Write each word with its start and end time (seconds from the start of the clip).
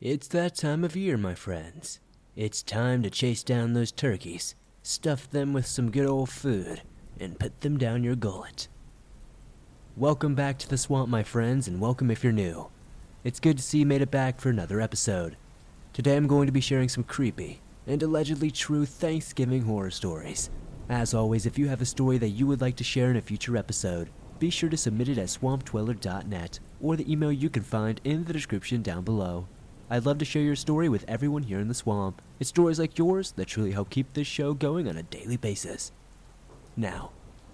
It's 0.00 0.28
that 0.28 0.54
time 0.54 0.84
of 0.84 0.94
year, 0.94 1.16
my 1.16 1.34
friends. 1.34 1.98
It's 2.36 2.62
time 2.62 3.02
to 3.02 3.10
chase 3.10 3.42
down 3.42 3.72
those 3.72 3.90
turkeys, 3.90 4.54
stuff 4.80 5.28
them 5.28 5.52
with 5.52 5.66
some 5.66 5.90
good 5.90 6.06
old 6.06 6.30
food, 6.30 6.82
and 7.18 7.36
put 7.36 7.62
them 7.62 7.76
down 7.76 8.04
your 8.04 8.14
gullet. 8.14 8.68
Welcome 9.96 10.36
back 10.36 10.56
to 10.60 10.68
the 10.68 10.78
swamp, 10.78 11.08
my 11.08 11.24
friends, 11.24 11.66
and 11.66 11.80
welcome 11.80 12.12
if 12.12 12.22
you're 12.22 12.32
new. 12.32 12.68
It's 13.24 13.40
good 13.40 13.56
to 13.56 13.62
see 13.64 13.78
you 13.78 13.86
made 13.86 14.00
it 14.00 14.12
back 14.12 14.40
for 14.40 14.50
another 14.50 14.80
episode. 14.80 15.36
Today 15.92 16.14
I'm 16.14 16.28
going 16.28 16.46
to 16.46 16.52
be 16.52 16.60
sharing 16.60 16.88
some 16.88 17.02
creepy 17.02 17.60
and 17.84 18.00
allegedly 18.00 18.52
true 18.52 18.86
Thanksgiving 18.86 19.62
horror 19.62 19.90
stories. 19.90 20.48
As 20.88 21.12
always, 21.12 21.44
if 21.44 21.58
you 21.58 21.66
have 21.66 21.82
a 21.82 21.84
story 21.84 22.18
that 22.18 22.28
you 22.28 22.46
would 22.46 22.60
like 22.60 22.76
to 22.76 22.84
share 22.84 23.10
in 23.10 23.16
a 23.16 23.20
future 23.20 23.56
episode, 23.56 24.10
be 24.38 24.48
sure 24.48 24.70
to 24.70 24.76
submit 24.76 25.08
it 25.08 25.18
at 25.18 25.26
swampdweller.net 25.26 26.60
or 26.80 26.94
the 26.94 27.12
email 27.12 27.32
you 27.32 27.50
can 27.50 27.64
find 27.64 28.00
in 28.04 28.26
the 28.26 28.32
description 28.32 28.80
down 28.80 29.02
below. 29.02 29.48
I'd 29.90 30.04
love 30.04 30.18
to 30.18 30.24
share 30.26 30.42
your 30.42 30.56
story 30.56 30.88
with 30.90 31.06
everyone 31.08 31.44
here 31.44 31.60
in 31.60 31.68
the 31.68 31.74
swamp. 31.74 32.20
It's 32.38 32.50
stories 32.50 32.78
like 32.78 32.98
yours 32.98 33.32
that 33.32 33.46
truly 33.46 33.72
help 33.72 33.88
keep 33.88 34.12
this 34.12 34.26
show 34.26 34.52
going 34.52 34.86
on 34.86 34.98
a 34.98 35.02
daily 35.02 35.38
basis. 35.38 35.92
Now, 36.76 37.10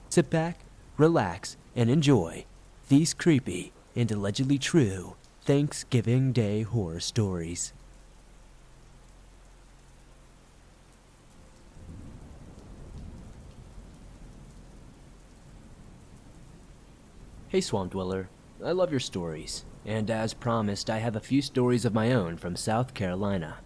sit 0.08 0.30
back, 0.30 0.60
relax, 0.96 1.56
and 1.76 1.88
enjoy 1.88 2.44
these 2.88 3.14
creepy 3.14 3.72
and 3.94 4.10
allegedly 4.10 4.58
true 4.58 5.14
Thanksgiving 5.42 6.32
Day 6.32 6.62
horror 6.62 7.00
stories. 7.00 7.72
Hey, 17.48 17.60
Swamp 17.60 17.92
Dweller. 17.92 18.28
I 18.64 18.72
love 18.72 18.90
your 18.90 18.98
stories, 18.98 19.64
and 19.86 20.10
as 20.10 20.34
promised, 20.34 20.88
I 20.88 20.98
have 20.98 21.16
a 21.16 21.20
few 21.20 21.42
stories 21.42 21.84
of 21.84 21.92
my 21.92 22.12
own 22.12 22.36
from 22.36 22.56
South 22.56 22.94
Carolina. 22.94 23.58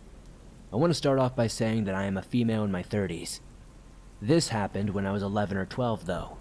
I 0.72 0.76
want 0.76 0.90
to 0.90 0.94
start 0.94 1.18
off 1.18 1.36
by 1.36 1.46
saying 1.46 1.84
that 1.84 1.94
I 1.94 2.04
am 2.04 2.16
a 2.16 2.22
female 2.22 2.64
in 2.64 2.72
my 2.72 2.82
30s. 2.82 3.40
This 4.20 4.48
happened 4.48 4.90
when 4.90 5.06
I 5.06 5.12
was 5.12 5.22
11 5.22 5.56
or 5.56 5.64
12, 5.64 6.06
though. 6.06 6.36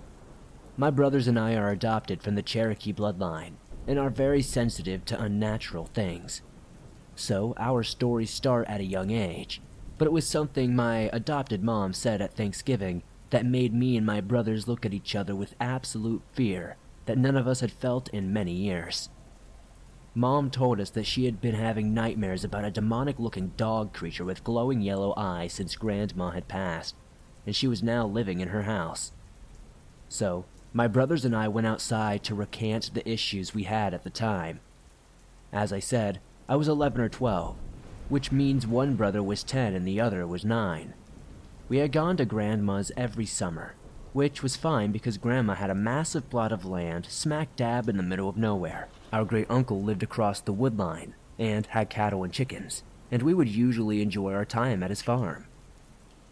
My 0.75 0.89
brothers 0.89 1.27
and 1.27 1.39
I 1.39 1.55
are 1.55 1.69
adopted 1.69 2.21
from 2.21 2.35
the 2.35 2.41
Cherokee 2.41 2.93
bloodline 2.93 3.53
and 3.87 3.97
are 3.97 4.09
very 4.09 4.41
sensitive 4.41 5.05
to 5.05 5.21
unnatural 5.21 5.85
things. 5.85 6.41
So, 7.15 7.53
our 7.57 7.83
stories 7.83 8.31
start 8.31 8.67
at 8.67 8.81
a 8.81 8.85
young 8.85 9.11
age, 9.11 9.61
but 9.97 10.05
it 10.05 10.11
was 10.11 10.27
something 10.27 10.75
my 10.75 11.09
adopted 11.13 11.63
mom 11.63 11.93
said 11.93 12.21
at 12.21 12.35
Thanksgiving 12.35 13.03
that 13.29 13.45
made 13.45 13.73
me 13.73 13.95
and 13.95 14.05
my 14.05 14.21
brothers 14.21 14.67
look 14.67 14.85
at 14.85 14.93
each 14.93 15.15
other 15.15 15.35
with 15.35 15.55
absolute 15.59 16.21
fear 16.33 16.77
that 17.05 17.17
none 17.17 17.35
of 17.35 17.47
us 17.47 17.61
had 17.61 17.71
felt 17.71 18.09
in 18.09 18.33
many 18.33 18.53
years. 18.53 19.09
Mom 20.17 20.49
told 20.49 20.81
us 20.81 20.89
that 20.89 21.05
she 21.05 21.25
had 21.25 21.39
been 21.39 21.53
having 21.53 21.93
nightmares 21.93 22.43
about 22.43 22.65
a 22.65 22.71
demonic 22.71 23.19
looking 23.19 23.49
dog 23.55 23.93
creature 23.93 24.25
with 24.25 24.43
glowing 24.43 24.81
yellow 24.81 25.13
eyes 25.15 25.53
since 25.53 25.75
Grandma 25.75 26.31
had 26.31 26.47
passed, 26.47 26.95
and 27.45 27.55
she 27.55 27.67
was 27.67 27.83
now 27.83 28.03
living 28.07 28.39
in 28.39 28.47
her 28.47 28.63
house. 28.63 29.11
So, 30.09 30.45
my 30.73 30.87
brothers 30.87 31.23
and 31.23 31.35
I 31.35 31.47
went 31.47 31.67
outside 31.67 32.23
to 32.23 32.33
recant 32.33 32.95
the 32.95 33.07
issues 33.07 33.53
we 33.53 33.65
had 33.65 33.93
at 33.93 34.03
the 34.03 34.09
time. 34.09 34.59
As 35.53 35.71
I 35.71 35.77
said, 35.77 36.19
I 36.49 36.55
was 36.55 36.67
11 36.67 36.99
or 36.99 37.09
12, 37.09 37.55
which 38.09 38.31
means 38.31 38.65
one 38.65 38.95
brother 38.95 39.21
was 39.21 39.43
10 39.43 39.75
and 39.75 39.87
the 39.87 40.01
other 40.01 40.25
was 40.25 40.43
9. 40.43 40.95
We 41.69 41.77
had 41.77 41.91
gone 41.91 42.17
to 42.17 42.25
Grandma's 42.25 42.91
every 42.97 43.27
summer, 43.27 43.75
which 44.17 44.41
was 44.41 44.55
fine 44.55 44.91
because 44.91 45.19
Grandma 45.19 45.53
had 45.53 45.69
a 45.69 45.75
massive 45.75 46.27
plot 46.27 46.51
of 46.51 46.65
land 46.65 47.05
smack 47.07 47.55
dab 47.55 47.87
in 47.87 47.97
the 47.97 48.01
middle 48.01 48.27
of 48.27 48.35
nowhere. 48.35 48.87
Our 49.13 49.23
great 49.23 49.45
uncle 49.47 49.83
lived 49.83 50.01
across 50.01 50.41
the 50.41 50.51
wood 50.51 50.75
line 50.75 51.13
and 51.37 51.67
had 51.67 51.91
cattle 51.91 52.23
and 52.23 52.33
chickens, 52.33 52.81
and 53.11 53.21
we 53.21 53.35
would 53.35 53.47
usually 53.47 54.01
enjoy 54.01 54.33
our 54.33 54.43
time 54.43 54.81
at 54.81 54.89
his 54.89 55.03
farm. 55.03 55.45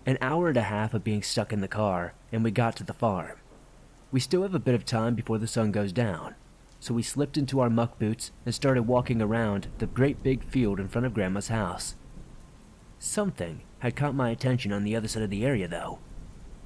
An 0.03 0.17
hour 0.19 0.47
and 0.47 0.57
a 0.57 0.63
half 0.63 0.95
of 0.95 1.03
being 1.03 1.21
stuck 1.21 1.53
in 1.53 1.61
the 1.61 1.67
car, 1.67 2.15
and 2.31 2.43
we 2.43 2.49
got 2.49 2.75
to 2.77 2.83
the 2.83 2.91
farm. 2.91 3.37
We 4.11 4.19
still 4.19 4.41
have 4.41 4.55
a 4.55 4.59
bit 4.59 4.73
of 4.73 4.83
time 4.83 5.13
before 5.13 5.37
the 5.37 5.45
sun 5.45 5.71
goes 5.71 5.93
down, 5.93 6.33
so 6.79 6.91
we 6.91 7.03
slipped 7.03 7.37
into 7.37 7.59
our 7.59 7.69
muck 7.69 7.99
boots 7.99 8.31
and 8.47 8.55
started 8.55 8.87
walking 8.87 9.21
around 9.21 9.67
the 9.77 9.85
great 9.85 10.23
big 10.23 10.43
field 10.43 10.79
in 10.79 10.87
front 10.87 11.05
of 11.05 11.13
Grandma's 11.13 11.49
house. 11.49 11.93
Something 12.97 13.61
had 13.77 13.95
caught 13.95 14.15
my 14.15 14.31
attention 14.31 14.73
on 14.73 14.85
the 14.85 14.95
other 14.95 15.07
side 15.07 15.21
of 15.21 15.29
the 15.29 15.45
area, 15.45 15.67
though. 15.67 15.99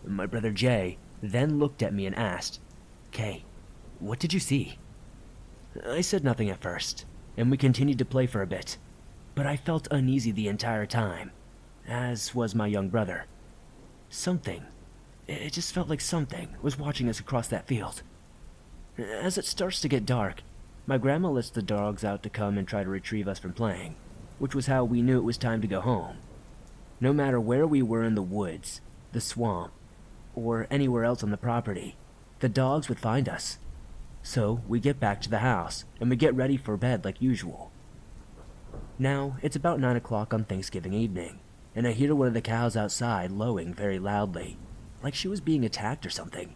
My 0.05 0.25
brother 0.25 0.51
Jay 0.51 0.97
then 1.21 1.59
looked 1.59 1.83
at 1.83 1.93
me 1.93 2.05
and 2.05 2.15
asked, 2.15 2.59
Kay, 3.11 3.43
what 3.99 4.19
did 4.19 4.33
you 4.33 4.39
see? 4.39 4.77
I 5.85 6.01
said 6.01 6.23
nothing 6.23 6.49
at 6.49 6.61
first, 6.61 7.05
and 7.37 7.51
we 7.51 7.57
continued 7.57 7.99
to 7.99 8.05
play 8.05 8.27
for 8.27 8.41
a 8.41 8.47
bit, 8.47 8.77
but 9.35 9.45
I 9.45 9.57
felt 9.57 9.87
uneasy 9.91 10.31
the 10.31 10.47
entire 10.47 10.85
time, 10.85 11.31
as 11.87 12.33
was 12.33 12.55
my 12.55 12.67
young 12.67 12.89
brother. 12.89 13.25
Something, 14.09 14.63
it 15.27 15.53
just 15.53 15.73
felt 15.73 15.89
like 15.89 16.01
something, 16.01 16.55
was 16.61 16.79
watching 16.79 17.09
us 17.09 17.19
across 17.19 17.47
that 17.49 17.67
field. 17.67 18.01
As 18.97 19.37
it 19.37 19.45
starts 19.45 19.79
to 19.81 19.87
get 19.87 20.05
dark, 20.05 20.41
my 20.87 20.97
grandma 20.97 21.29
lets 21.29 21.51
the 21.51 21.61
dogs 21.61 22.03
out 22.03 22.23
to 22.23 22.29
come 22.29 22.57
and 22.57 22.67
try 22.67 22.83
to 22.83 22.89
retrieve 22.89 23.27
us 23.27 23.37
from 23.39 23.53
playing, 23.53 23.95
which 24.39 24.55
was 24.55 24.65
how 24.65 24.83
we 24.83 25.01
knew 25.01 25.19
it 25.19 25.23
was 25.23 25.37
time 25.37 25.61
to 25.61 25.67
go 25.67 25.81
home. 25.81 26.17
No 26.99 27.13
matter 27.13 27.39
where 27.39 27.67
we 27.67 27.81
were 27.81 28.03
in 28.03 28.15
the 28.15 28.21
woods, 28.21 28.81
the 29.11 29.21
swamp, 29.21 29.71
or 30.39 30.67
anywhere 30.69 31.03
else 31.03 31.23
on 31.23 31.31
the 31.31 31.37
property, 31.37 31.95
the 32.39 32.49
dogs 32.49 32.89
would 32.89 32.99
find 32.99 33.27
us. 33.27 33.57
So 34.21 34.61
we 34.67 34.79
get 34.79 34.99
back 34.99 35.21
to 35.21 35.29
the 35.29 35.39
house 35.39 35.85
and 35.99 36.09
we 36.09 36.15
get 36.15 36.35
ready 36.35 36.57
for 36.57 36.75
bed 36.77 37.05
like 37.05 37.21
usual. 37.21 37.71
Now, 38.97 39.37
it's 39.41 39.55
about 39.55 39.79
9 39.79 39.95
o'clock 39.95 40.33
on 40.33 40.43
Thanksgiving 40.43 40.93
evening, 40.93 41.39
and 41.73 41.87
I 41.87 41.91
hear 41.93 42.13
one 42.13 42.27
of 42.27 42.33
the 42.33 42.41
cows 42.41 42.75
outside 42.75 43.31
lowing 43.31 43.73
very 43.73 43.97
loudly, 43.97 44.57
like 45.01 45.15
she 45.15 45.27
was 45.27 45.39
being 45.39 45.63
attacked 45.63 46.05
or 46.05 46.09
something. 46.09 46.55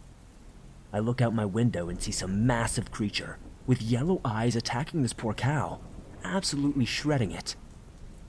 I 0.92 0.98
look 0.98 1.22
out 1.22 1.34
my 1.34 1.46
window 1.46 1.88
and 1.88 2.00
see 2.00 2.12
some 2.12 2.46
massive 2.46 2.90
creature 2.90 3.38
with 3.66 3.82
yellow 3.82 4.20
eyes 4.24 4.56
attacking 4.56 5.02
this 5.02 5.14
poor 5.14 5.32
cow, 5.32 5.80
absolutely 6.22 6.84
shredding 6.84 7.32
it. 7.32 7.56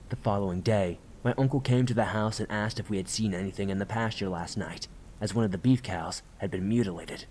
The 0.08 0.16
following 0.16 0.62
day, 0.62 0.98
my 1.22 1.34
uncle 1.36 1.60
came 1.60 1.86
to 1.86 1.94
the 1.94 2.06
house 2.06 2.40
and 2.40 2.50
asked 2.50 2.80
if 2.80 2.88
we 2.88 2.96
had 2.96 3.08
seen 3.08 3.34
anything 3.34 3.68
in 3.68 3.78
the 3.78 3.86
pasture 3.86 4.28
last 4.28 4.56
night, 4.56 4.88
as 5.20 5.34
one 5.34 5.44
of 5.44 5.52
the 5.52 5.58
beef 5.58 5.82
cows 5.82 6.22
had 6.38 6.50
been 6.50 6.68
mutilated. 6.68 7.26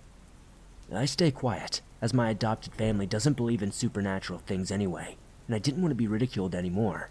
I 0.93 1.05
stay 1.05 1.31
quiet, 1.31 1.81
as 2.01 2.13
my 2.13 2.29
adopted 2.29 2.73
family 2.75 3.05
doesn't 3.05 3.37
believe 3.37 3.63
in 3.63 3.71
supernatural 3.71 4.39
things 4.39 4.71
anyway, 4.71 5.17
and 5.47 5.55
I 5.55 5.59
didn't 5.59 5.81
want 5.81 5.91
to 5.91 5.95
be 5.95 6.07
ridiculed 6.07 6.53
anymore. 6.53 7.09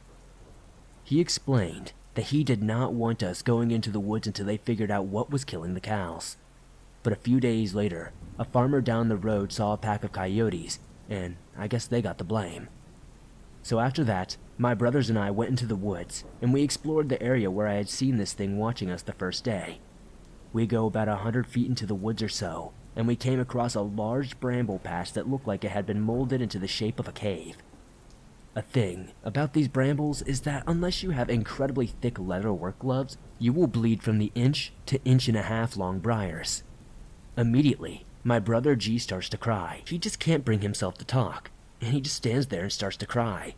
He 1.03 1.21
explained 1.21 1.93
that 2.15 2.27
he 2.27 2.45
did 2.45 2.63
not 2.63 2.93
want 2.93 3.23
us 3.23 3.43
going 3.43 3.71
into 3.71 3.91
the 3.91 4.01
woods 4.01 4.27
until 4.27 4.47
they 4.47 4.57
figured 4.57 4.91
out 4.91 5.07
what 5.07 5.31
was 5.31 5.45
killing 5.45 5.75
the 5.75 5.81
cows. 5.81 6.37
But 7.03 7.13
a 7.13 7.17
few 7.17 7.41
days 7.41 7.75
later, 7.75 8.13
a 8.39 8.45
farmer 8.45 8.81
down 8.81 9.09
the 9.09 9.17
road 9.17 9.53
saw 9.53 9.73
a 9.73 9.77
pack 9.77 10.05
of 10.05 10.13
coyotes, 10.13 10.79
and 11.11 11.37
I 11.59 11.67
guess 11.67 11.87
they 11.87 12.01
got 12.01 12.19
the 12.19 12.25
blame. 12.25 12.69
So 13.63 13.81
after 13.81 14.05
that, 14.05 14.37
my 14.57 14.75
brothers 14.75 15.11
and 15.11 15.19
I 15.19 15.31
went 15.31 15.51
into 15.51 15.67
the 15.67 15.77
woods, 15.77 16.25
and 16.41 16.53
we 16.53 16.63
explored 16.63 17.09
the 17.09 17.23
area 17.23 17.51
where 17.51 17.67
I 17.67 17.75
had 17.75 17.89
seen 17.89 18.17
this 18.17 18.33
thing 18.33 18.57
watching 18.57 18.91
us 18.91 19.03
the 19.03 19.13
first 19.13 19.45
day. 19.45 19.81
We 20.55 20.67
go 20.69 20.87
about 20.87 21.09
a 21.09 21.17
hundred 21.17 21.49
feet 21.49 21.67
into 21.67 21.85
the 21.85 21.97
woods 21.97 22.23
or 22.23 22.29
so, 22.29 22.73
and 22.95 23.09
we 23.09 23.17
came 23.17 23.41
across 23.41 23.75
a 23.75 23.81
large 23.81 24.39
bramble 24.39 24.79
patch 24.79 25.13
that 25.15 25.29
looked 25.29 25.49
like 25.49 25.65
it 25.65 25.73
had 25.73 25.85
been 25.85 26.01
molded 26.01 26.41
into 26.41 26.61
the 26.61 26.69
shape 26.69 27.01
of 27.01 27.09
a 27.09 27.13
cave. 27.13 27.57
A 28.55 28.63
thing 28.63 29.11
about 29.25 29.53
these 29.53 29.67
brambles 29.67 30.23
is 30.23 30.43
that 30.43 30.63
unless 30.69 31.03
you 31.03 31.11
have 31.11 31.29
incredibly 31.29 31.89
thick 31.89 32.21
leather 32.21 32.53
work 32.53 32.79
gloves, 32.79 33.17
you 33.41 33.53
will 33.53 33.67
bleed 33.67 34.01
from 34.01 34.19
the 34.19 34.31
inch 34.37 34.73
to 34.87 35.03
inch 35.05 35.27
and 35.27 35.37
a 35.37 35.43
half 35.43 35.77
long 35.77 35.99
briars. 35.99 36.63
Immediately, 37.37 38.07
my 38.23 38.39
brother 38.39 38.77
G 38.77 38.97
starts 39.01 39.29
to 39.31 39.37
cry. 39.37 39.83
He 39.89 39.99
just 39.99 40.21
can't 40.21 40.45
bring 40.45 40.61
himself 40.61 40.97
to 40.99 41.05
talk, 41.05 41.51
and 41.81 41.93
he 41.93 42.01
just 42.01 42.15
stands 42.15 42.47
there 42.47 42.63
and 42.63 42.73
starts 42.73 42.97
to 42.99 43.07
cry. 43.07 43.57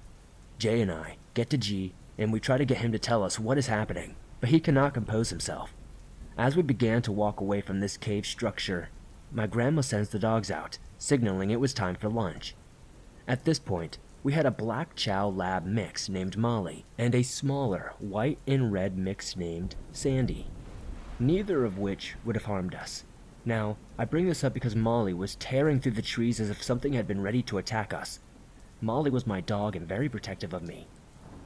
Jay 0.59 0.81
and 0.81 0.91
I 0.91 1.19
get 1.35 1.50
to 1.50 1.59
G, 1.59 1.93
and 2.17 2.32
we 2.32 2.41
try 2.41 2.56
to 2.56 2.65
get 2.65 2.79
him 2.79 2.93
to 2.93 2.99
tell 2.99 3.23
us 3.23 3.38
what 3.38 3.59
is 3.59 3.67
happening, 3.67 4.17
but 4.41 4.49
he 4.49 4.61
cannot 4.61 4.94
compose 4.94 5.29
himself. 5.29 5.75
As 6.38 6.55
we 6.55 6.62
began 6.62 7.00
to 7.03 7.12
walk 7.12 7.41
away 7.41 7.62
from 7.62 7.81
this 7.81 7.97
cave 7.97 8.27
structure, 8.27 8.91
my 9.33 9.47
grandma 9.47 9.81
sends 9.81 10.11
the 10.11 10.19
dogs 10.19 10.50
out, 10.50 10.77
signaling 10.99 11.50
it 11.50 11.61
was 11.61 11.73
time 11.73 11.94
for 11.94 12.11
lunch. 12.11 12.55
At 13.27 13.47
this 13.47 13.59
point, 13.59 13.97
we 14.23 14.35
had 14.35 14.44
a 14.44 14.50
black 14.50 14.94
chow 14.94 15.29
lab 15.29 15.65
mix 15.65 16.11
named 16.11 16.37
Molly 16.37 16.85
and 16.99 17.15
a 17.15 17.23
smaller 17.23 17.94
white 17.99 18.38
and 18.47 18.71
red 18.71 18.99
mix 18.99 19.35
named 19.35 19.77
Sandy, 19.93 20.49
neither 21.19 21.65
of 21.65 21.79
which 21.79 22.17
would 22.23 22.37
have 22.37 22.44
harmed 22.44 22.75
us. 22.75 23.05
Now, 23.47 23.79
I 23.97 24.05
bring 24.05 24.27
this 24.27 24.44
up 24.44 24.53
because 24.53 24.77
Molly 24.77 25.15
was 25.15 25.37
tearing 25.37 25.81
through 25.81 25.93
the 25.93 26.03
trees 26.03 26.38
as 26.38 26.50
if 26.50 26.62
something 26.62 26.93
had 26.93 27.06
been 27.06 27.23
ready 27.23 27.41
to 27.44 27.59
attack 27.59 27.94
us. 27.94 28.21
Molly 28.83 29.11
was 29.11 29.27
my 29.27 29.41
dog 29.41 29.75
and 29.75 29.88
very 29.88 30.09
protective 30.09 30.53
of 30.53 30.62
me. 30.62 30.87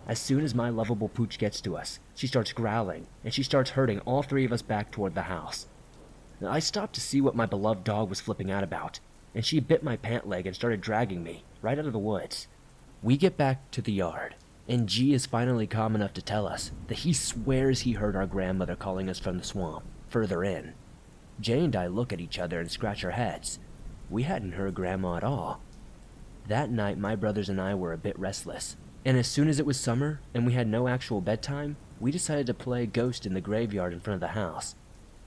As 0.06 0.18
soon 0.18 0.44
as 0.44 0.54
my 0.54 0.68
lovable 0.70 1.08
pooch 1.08 1.38
gets 1.38 1.60
to 1.60 1.76
us, 1.76 2.00
she 2.14 2.26
starts 2.26 2.52
growling 2.52 3.06
and 3.24 3.32
she 3.32 3.42
starts 3.42 3.70
herding 3.70 4.00
all 4.00 4.22
three 4.22 4.44
of 4.44 4.52
us 4.52 4.62
back 4.62 4.90
toward 4.90 5.14
the 5.14 5.22
house. 5.22 5.66
I 6.46 6.58
stopped 6.58 6.94
to 6.94 7.00
see 7.00 7.20
what 7.20 7.36
my 7.36 7.46
beloved 7.46 7.84
dog 7.84 8.08
was 8.08 8.20
flipping 8.20 8.50
out 8.50 8.64
about, 8.64 8.98
and 9.34 9.44
she 9.44 9.60
bit 9.60 9.82
my 9.82 9.96
pant 9.96 10.26
leg 10.26 10.46
and 10.46 10.56
started 10.56 10.80
dragging 10.80 11.22
me 11.22 11.44
right 11.60 11.78
out 11.78 11.86
of 11.86 11.92
the 11.92 11.98
woods. 11.98 12.48
We 13.02 13.16
get 13.16 13.36
back 13.36 13.70
to 13.72 13.82
the 13.82 13.92
yard, 13.92 14.34
and 14.66 14.88
G 14.88 15.12
is 15.12 15.26
finally 15.26 15.66
calm 15.66 15.94
enough 15.94 16.14
to 16.14 16.22
tell 16.22 16.46
us 16.46 16.70
that 16.88 16.98
he 16.98 17.12
swears 17.12 17.82
he 17.82 17.92
heard 17.92 18.16
our 18.16 18.26
grandmother 18.26 18.76
calling 18.76 19.10
us 19.10 19.18
from 19.18 19.36
the 19.36 19.44
swamp, 19.44 19.84
further 20.08 20.42
in. 20.42 20.74
Jay 21.40 21.64
and 21.64 21.76
I 21.76 21.86
look 21.86 22.12
at 22.12 22.20
each 22.20 22.38
other 22.38 22.60
and 22.60 22.70
scratch 22.70 23.04
our 23.04 23.12
heads. 23.12 23.58
We 24.08 24.24
hadn't 24.24 24.52
heard 24.52 24.74
Grandma 24.74 25.16
at 25.16 25.24
all. 25.24 25.60
That 26.48 26.70
night, 26.70 26.98
my 26.98 27.16
brothers 27.16 27.48
and 27.48 27.60
I 27.60 27.74
were 27.74 27.92
a 27.92 27.98
bit 27.98 28.18
restless, 28.18 28.76
and 29.04 29.16
as 29.16 29.28
soon 29.28 29.48
as 29.48 29.58
it 29.58 29.66
was 29.66 29.80
summer 29.80 30.20
and 30.34 30.46
we 30.46 30.52
had 30.52 30.68
no 30.68 30.88
actual 30.88 31.20
bedtime, 31.20 31.76
we 31.98 32.10
decided 32.10 32.46
to 32.46 32.54
play 32.54 32.86
ghost 32.86 33.26
in 33.26 33.34
the 33.34 33.40
graveyard 33.40 33.92
in 33.92 34.00
front 34.00 34.16
of 34.16 34.20
the 34.20 34.38
house. 34.38 34.74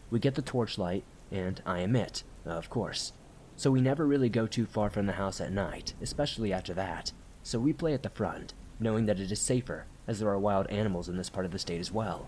We 0.09 0.19
get 0.19 0.35
the 0.35 0.41
torchlight, 0.41 1.03
and 1.31 1.61
I 1.65 1.79
am 1.79 1.95
it, 1.95 2.23
of 2.45 2.69
course. 2.69 3.13
So 3.55 3.71
we 3.71 3.81
never 3.81 4.05
really 4.05 4.29
go 4.29 4.47
too 4.47 4.65
far 4.65 4.89
from 4.89 5.05
the 5.05 5.13
house 5.13 5.39
at 5.41 5.51
night, 5.51 5.93
especially 6.01 6.53
after 6.53 6.73
that. 6.75 7.11
So 7.43 7.59
we 7.59 7.73
play 7.73 7.93
at 7.93 8.03
the 8.03 8.09
front, 8.09 8.53
knowing 8.79 9.05
that 9.05 9.19
it 9.19 9.31
is 9.31 9.39
safer, 9.39 9.85
as 10.07 10.19
there 10.19 10.29
are 10.29 10.39
wild 10.39 10.67
animals 10.67 11.09
in 11.09 11.17
this 11.17 11.29
part 11.29 11.45
of 11.45 11.51
the 11.51 11.59
state 11.59 11.79
as 11.79 11.91
well. 11.91 12.27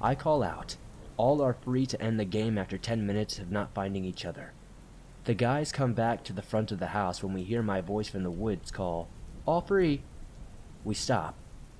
I 0.00 0.14
call 0.14 0.42
out. 0.42 0.76
All 1.16 1.42
are 1.42 1.52
free 1.52 1.84
to 1.86 2.00
end 2.00 2.18
the 2.18 2.24
game 2.24 2.56
after 2.56 2.78
10 2.78 3.06
minutes 3.06 3.38
of 3.38 3.50
not 3.50 3.74
finding 3.74 4.04
each 4.04 4.24
other. 4.24 4.52
The 5.24 5.34
guys 5.34 5.72
come 5.72 5.92
back 5.92 6.24
to 6.24 6.32
the 6.32 6.42
front 6.42 6.72
of 6.72 6.78
the 6.78 6.88
house 6.88 7.22
when 7.22 7.34
we 7.34 7.42
hear 7.44 7.62
my 7.62 7.82
voice 7.82 8.08
from 8.08 8.22
the 8.22 8.30
woods 8.30 8.70
call, 8.70 9.08
All 9.44 9.60
free! 9.60 10.02
We 10.84 10.94
stop, 10.94 11.36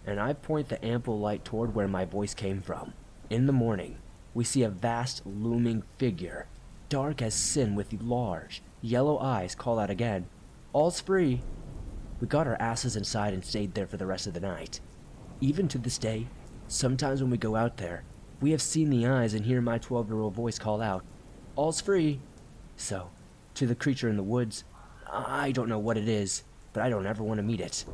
and 0.06 0.20
I 0.20 0.32
point 0.32 0.68
the 0.68 0.84
ample 0.84 1.18
light 1.18 1.44
toward 1.44 1.74
where 1.74 1.88
my 1.88 2.04
voice 2.04 2.34
came 2.34 2.60
from. 2.60 2.92
In 3.30 3.46
the 3.46 3.52
morning, 3.52 3.96
we 4.34 4.44
see 4.44 4.62
a 4.62 4.68
vast, 4.68 5.22
looming 5.26 5.82
figure, 5.98 6.46
dark 6.88 7.22
as 7.22 7.34
sin 7.34 7.74
with 7.74 8.02
large, 8.02 8.62
yellow 8.82 9.18
eyes, 9.18 9.54
call 9.54 9.78
out 9.78 9.90
again, 9.90 10.26
All's 10.72 11.00
free! 11.00 11.40
We 12.20 12.26
got 12.26 12.46
our 12.46 12.60
asses 12.60 12.96
inside 12.96 13.32
and 13.32 13.44
stayed 13.44 13.74
there 13.74 13.86
for 13.86 13.96
the 13.96 14.06
rest 14.06 14.26
of 14.26 14.34
the 14.34 14.40
night. 14.40 14.80
Even 15.40 15.66
to 15.68 15.78
this 15.78 15.98
day, 15.98 16.28
sometimes 16.68 17.22
when 17.22 17.30
we 17.30 17.38
go 17.38 17.56
out 17.56 17.78
there, 17.78 18.04
we 18.40 18.50
have 18.50 18.62
seen 18.62 18.90
the 18.90 19.06
eyes 19.06 19.34
and 19.34 19.44
hear 19.44 19.60
my 19.60 19.78
12 19.78 20.08
year 20.08 20.20
old 20.20 20.34
voice 20.34 20.58
call 20.58 20.80
out, 20.80 21.04
All's 21.56 21.80
free! 21.80 22.20
So, 22.76 23.10
to 23.54 23.66
the 23.66 23.74
creature 23.74 24.08
in 24.08 24.16
the 24.16 24.22
woods. 24.22 24.64
I 25.10 25.52
don't 25.52 25.68
know 25.68 25.78
what 25.78 25.96
it 25.96 26.08
is, 26.08 26.44
but 26.72 26.82
I 26.82 26.88
don't 26.88 27.06
ever 27.06 27.22
want 27.22 27.38
to 27.38 27.42
meet 27.42 27.60
it. 27.60 27.84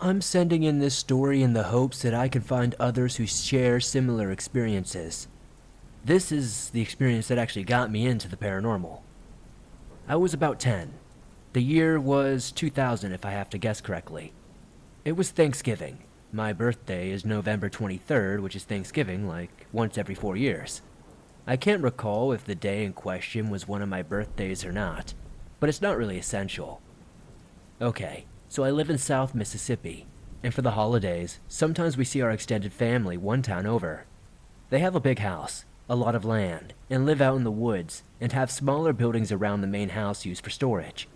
I'm 0.00 0.20
sending 0.20 0.62
in 0.62 0.78
this 0.78 0.94
story 0.94 1.42
in 1.42 1.54
the 1.54 1.64
hopes 1.64 2.02
that 2.02 2.14
I 2.14 2.28
can 2.28 2.40
find 2.40 2.76
others 2.78 3.16
who 3.16 3.26
share 3.26 3.80
similar 3.80 4.30
experiences. 4.30 5.26
This 6.04 6.30
is 6.30 6.70
the 6.70 6.80
experience 6.80 7.26
that 7.26 7.38
actually 7.38 7.64
got 7.64 7.90
me 7.90 8.06
into 8.06 8.28
the 8.28 8.36
paranormal. 8.36 9.00
I 10.06 10.14
was 10.14 10.32
about 10.32 10.60
10. 10.60 10.94
The 11.52 11.62
year 11.64 11.98
was 11.98 12.52
2000, 12.52 13.10
if 13.10 13.24
I 13.24 13.32
have 13.32 13.50
to 13.50 13.58
guess 13.58 13.80
correctly. 13.80 14.32
It 15.04 15.16
was 15.16 15.32
Thanksgiving. 15.32 15.98
My 16.30 16.52
birthday 16.52 17.10
is 17.10 17.24
November 17.24 17.68
23rd, 17.68 18.40
which 18.40 18.54
is 18.54 18.62
Thanksgiving 18.62 19.26
like 19.26 19.66
once 19.72 19.98
every 19.98 20.14
four 20.14 20.36
years. 20.36 20.80
I 21.44 21.56
can't 21.56 21.82
recall 21.82 22.30
if 22.30 22.44
the 22.44 22.54
day 22.54 22.84
in 22.84 22.92
question 22.92 23.50
was 23.50 23.66
one 23.66 23.82
of 23.82 23.88
my 23.88 24.02
birthdays 24.02 24.64
or 24.64 24.70
not, 24.70 25.14
but 25.58 25.68
it's 25.68 25.82
not 25.82 25.98
really 25.98 26.18
essential. 26.18 26.80
Okay, 27.82 28.26
so 28.48 28.64
I 28.64 28.70
live 28.70 28.88
in 28.88 28.98
South 28.98 29.34
Mississippi, 29.34 30.06
and 30.42 30.54
for 30.54 30.62
the 30.62 30.72
holidays, 30.72 31.38
sometimes 31.48 31.96
we 31.96 32.04
see 32.04 32.22
our 32.22 32.30
extended 32.30 32.72
family 32.72 33.16
one 33.16 33.42
town 33.42 33.66
over. 33.66 34.06
They 34.70 34.78
have 34.78 34.94
a 34.94 35.00
big 35.00 35.18
house, 35.18 35.64
a 35.88 35.94
lot 35.94 36.14
of 36.14 36.24
land, 36.24 36.72
and 36.88 37.04
live 37.04 37.20
out 37.20 37.36
in 37.36 37.44
the 37.44 37.50
woods, 37.50 38.02
and 38.20 38.32
have 38.32 38.50
smaller 38.50 38.92
buildings 38.92 39.30
around 39.30 39.60
the 39.60 39.66
main 39.66 39.90
house 39.90 40.24
used 40.24 40.42
for 40.42 40.50
storage. 40.50 41.08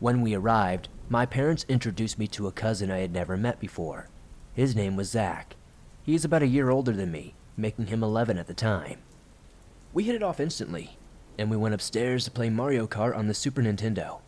When 0.00 0.20
we 0.20 0.34
arrived, 0.34 0.88
my 1.08 1.26
parents 1.26 1.64
introduced 1.68 2.18
me 2.18 2.26
to 2.28 2.46
a 2.46 2.52
cousin 2.52 2.90
I 2.90 2.98
had 2.98 3.12
never 3.12 3.36
met 3.36 3.60
before. 3.60 4.08
His 4.52 4.74
name 4.74 4.96
was 4.96 5.10
Zach. 5.10 5.56
He 6.02 6.14
is 6.14 6.24
about 6.24 6.42
a 6.42 6.48
year 6.48 6.70
older 6.70 6.92
than 6.92 7.12
me, 7.12 7.34
making 7.56 7.86
him 7.86 8.02
11 8.02 8.38
at 8.38 8.46
the 8.46 8.54
time. 8.54 8.98
We 9.92 10.04
hit 10.04 10.14
it 10.14 10.22
off 10.22 10.40
instantly, 10.40 10.98
and 11.38 11.50
we 11.50 11.56
went 11.56 11.74
upstairs 11.74 12.24
to 12.24 12.30
play 12.30 12.50
Mario 12.50 12.86
Kart 12.86 13.16
on 13.16 13.26
the 13.26 13.34
Super 13.34 13.62
Nintendo. 13.62 14.20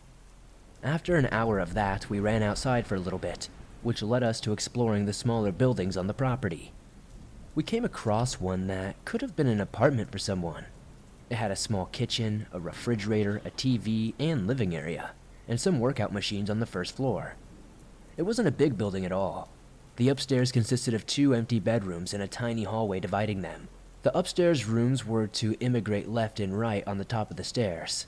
After 0.83 1.15
an 1.15 1.27
hour 1.31 1.59
of 1.59 1.73
that, 1.75 2.09
we 2.09 2.19
ran 2.19 2.41
outside 2.41 2.87
for 2.87 2.95
a 2.95 2.99
little 2.99 3.19
bit, 3.19 3.49
which 3.83 4.01
led 4.01 4.23
us 4.23 4.39
to 4.41 4.51
exploring 4.51 5.05
the 5.05 5.13
smaller 5.13 5.51
buildings 5.51 5.95
on 5.95 6.07
the 6.07 6.13
property. 6.13 6.73
We 7.53 7.63
came 7.63 7.85
across 7.85 8.39
one 8.39 8.67
that 8.67 8.95
could 9.05 9.21
have 9.21 9.35
been 9.35 9.47
an 9.47 9.61
apartment 9.61 10.11
for 10.11 10.17
someone. 10.17 10.65
It 11.29 11.35
had 11.35 11.51
a 11.51 11.55
small 11.55 11.85
kitchen, 11.85 12.47
a 12.51 12.59
refrigerator, 12.59 13.41
a 13.45 13.51
TV, 13.51 14.13
and 14.19 14.47
living 14.47 14.75
area 14.75 15.11
and 15.47 15.59
some 15.59 15.79
workout 15.79 16.13
machines 16.13 16.49
on 16.49 16.59
the 16.59 16.65
first 16.65 16.95
floor. 16.95 17.35
It 18.17 18.23
wasn't 18.23 18.47
a 18.47 18.51
big 18.51 18.77
building 18.77 19.05
at 19.05 19.11
all. 19.11 19.49
The 19.97 20.09
upstairs 20.09 20.51
consisted 20.51 20.93
of 20.93 21.05
two 21.05 21.33
empty 21.33 21.59
bedrooms 21.59 22.13
and 22.13 22.23
a 22.23 22.27
tiny 22.27 22.63
hallway 22.63 22.99
dividing 22.99 23.41
them. 23.41 23.67
The 24.03 24.17
upstairs 24.17 24.65
rooms 24.65 25.05
were 25.05 25.27
to 25.27 25.57
immigrate 25.59 26.07
left 26.07 26.39
and 26.39 26.57
right 26.57 26.87
on 26.87 26.97
the 26.97 27.05
top 27.05 27.29
of 27.29 27.37
the 27.37 27.43
stairs. 27.43 28.07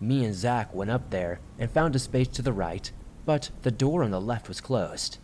Me 0.00 0.24
and 0.24 0.34
Zach 0.34 0.74
went 0.74 0.90
up 0.90 1.10
there 1.10 1.40
and 1.58 1.70
found 1.70 1.96
a 1.96 1.98
space 1.98 2.28
to 2.28 2.42
the 2.42 2.52
right, 2.52 2.90
but 3.26 3.50
the 3.62 3.70
door 3.70 4.04
on 4.04 4.10
the 4.10 4.20
left 4.20 4.48
was 4.48 4.60
closed. 4.60 5.18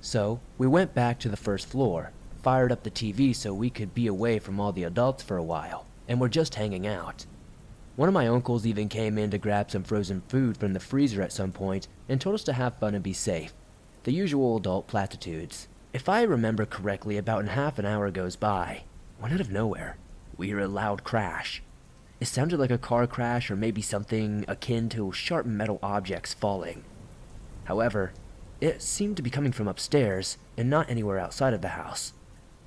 So 0.00 0.40
we 0.56 0.66
went 0.66 0.94
back 0.94 1.18
to 1.20 1.28
the 1.28 1.36
first 1.36 1.66
floor, 1.66 2.12
fired 2.42 2.72
up 2.72 2.82
the 2.82 2.90
TV 2.90 3.34
so 3.34 3.52
we 3.52 3.70
could 3.70 3.94
be 3.94 4.06
away 4.06 4.38
from 4.38 4.58
all 4.58 4.72
the 4.72 4.84
adults 4.84 5.22
for 5.22 5.36
a 5.36 5.42
while, 5.42 5.86
and 6.08 6.20
were 6.20 6.28
just 6.28 6.54
hanging 6.54 6.86
out. 6.86 7.26
One 7.96 8.08
of 8.08 8.14
my 8.14 8.28
uncles 8.28 8.66
even 8.66 8.88
came 8.88 9.18
in 9.18 9.30
to 9.30 9.38
grab 9.38 9.70
some 9.70 9.82
frozen 9.82 10.22
food 10.28 10.56
from 10.56 10.72
the 10.72 10.80
freezer 10.80 11.22
at 11.22 11.32
some 11.32 11.52
point 11.52 11.88
and 12.08 12.20
told 12.20 12.34
us 12.34 12.44
to 12.44 12.52
have 12.52 12.78
fun 12.78 12.94
and 12.94 13.02
be 13.02 13.12
safe. 13.12 13.52
The 14.04 14.12
usual 14.12 14.56
adult 14.58 14.86
platitudes. 14.86 15.66
If 15.92 16.08
I 16.08 16.22
remember 16.22 16.66
correctly, 16.66 17.16
about 17.16 17.48
half 17.48 17.78
an 17.78 17.86
hour 17.86 18.10
goes 18.10 18.36
by, 18.36 18.84
when 19.18 19.32
out 19.32 19.40
of 19.40 19.50
nowhere, 19.50 19.96
we 20.36 20.48
hear 20.48 20.60
a 20.60 20.68
loud 20.68 21.04
crash. 21.04 21.62
It 22.18 22.26
sounded 22.26 22.58
like 22.58 22.70
a 22.70 22.78
car 22.78 23.06
crash 23.06 23.50
or 23.50 23.56
maybe 23.56 23.82
something 23.82 24.44
akin 24.48 24.88
to 24.90 25.12
sharp 25.12 25.44
metal 25.44 25.78
objects 25.82 26.32
falling. 26.32 26.84
However, 27.64 28.12
it 28.60 28.80
seemed 28.80 29.16
to 29.16 29.22
be 29.22 29.30
coming 29.30 29.52
from 29.52 29.68
upstairs 29.68 30.38
and 30.56 30.70
not 30.70 30.88
anywhere 30.88 31.18
outside 31.18 31.52
of 31.52 31.60
the 31.60 31.68
house. 31.68 32.14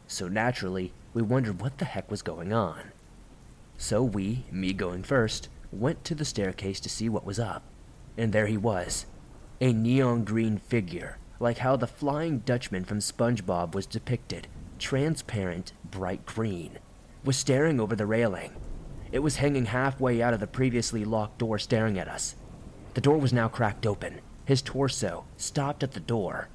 So 0.08 0.28
naturally, 0.28 0.94
we 1.14 1.24
wondered 1.24 1.62
what 1.62 1.80
the 1.80 1.86
heck 1.86 2.12
was 2.12 2.22
going 2.22 2.54
on. 2.54 2.92
So 3.78 4.04
we, 4.04 4.46
me 4.52 4.74
going 4.74 5.02
first, 5.02 5.50
went 5.72 6.04
to 6.06 6.16
the 6.16 6.26
staircase 6.26 6.80
to 6.82 6.90
see 6.90 7.10
what 7.10 7.26
was 7.26 7.40
up. 7.40 7.64
And 8.18 8.34
there 8.34 8.48
he 8.48 8.58
was. 8.58 9.08
A 9.62 9.74
neon 9.74 10.26
green 10.26 10.58
figure, 10.58 11.18
like 11.40 11.60
how 11.60 11.76
the 11.76 11.88
Flying 11.88 12.40
Dutchman 12.40 12.86
from 12.86 13.00
SpongeBob 13.00 13.74
was 13.74 13.86
depicted, 13.88 14.48
transparent, 14.78 15.74
bright 15.90 16.26
green, 16.26 16.78
was 17.24 17.38
staring 17.38 17.80
over 17.80 17.96
the 17.96 18.06
railing. 18.06 18.52
It 19.12 19.20
was 19.20 19.38
hanging 19.38 19.66
halfway 19.66 20.22
out 20.22 20.34
of 20.34 20.40
the 20.40 20.48
previously 20.48 21.04
locked 21.04 21.40
door 21.40 21.58
staring 21.58 21.98
at 21.98 22.08
us. 22.08 22.36
The 22.94 23.02
door 23.02 23.18
was 23.18 23.34
now 23.34 23.48
cracked 23.48 23.86
open. 23.86 24.22
His 24.46 24.62
torso 24.62 25.26
stopped 25.38 25.84
at 25.84 25.94
the 25.94 26.00
door. 26.00 26.50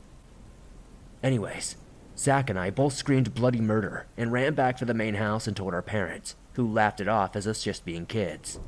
Anyways, 1.23 1.77
Zach 2.17 2.49
and 2.49 2.59
I 2.59 2.71
both 2.71 2.93
screamed 2.93 3.35
bloody 3.35 3.61
murder 3.61 4.07
and 4.17 4.31
ran 4.31 4.55
back 4.55 4.77
to 4.77 4.85
the 4.85 4.95
main 4.95 5.15
house 5.15 5.47
and 5.47 5.57
told 5.57 5.75
our 5.75 5.83
parents 5.83 6.37
who 6.53 6.67
laughed 6.67 7.01
it 7.01 7.09
off 7.09 7.35
as 7.35 7.47
us 7.47 7.63
just 7.63 7.85
being 7.85 8.07
kids. 8.07 8.61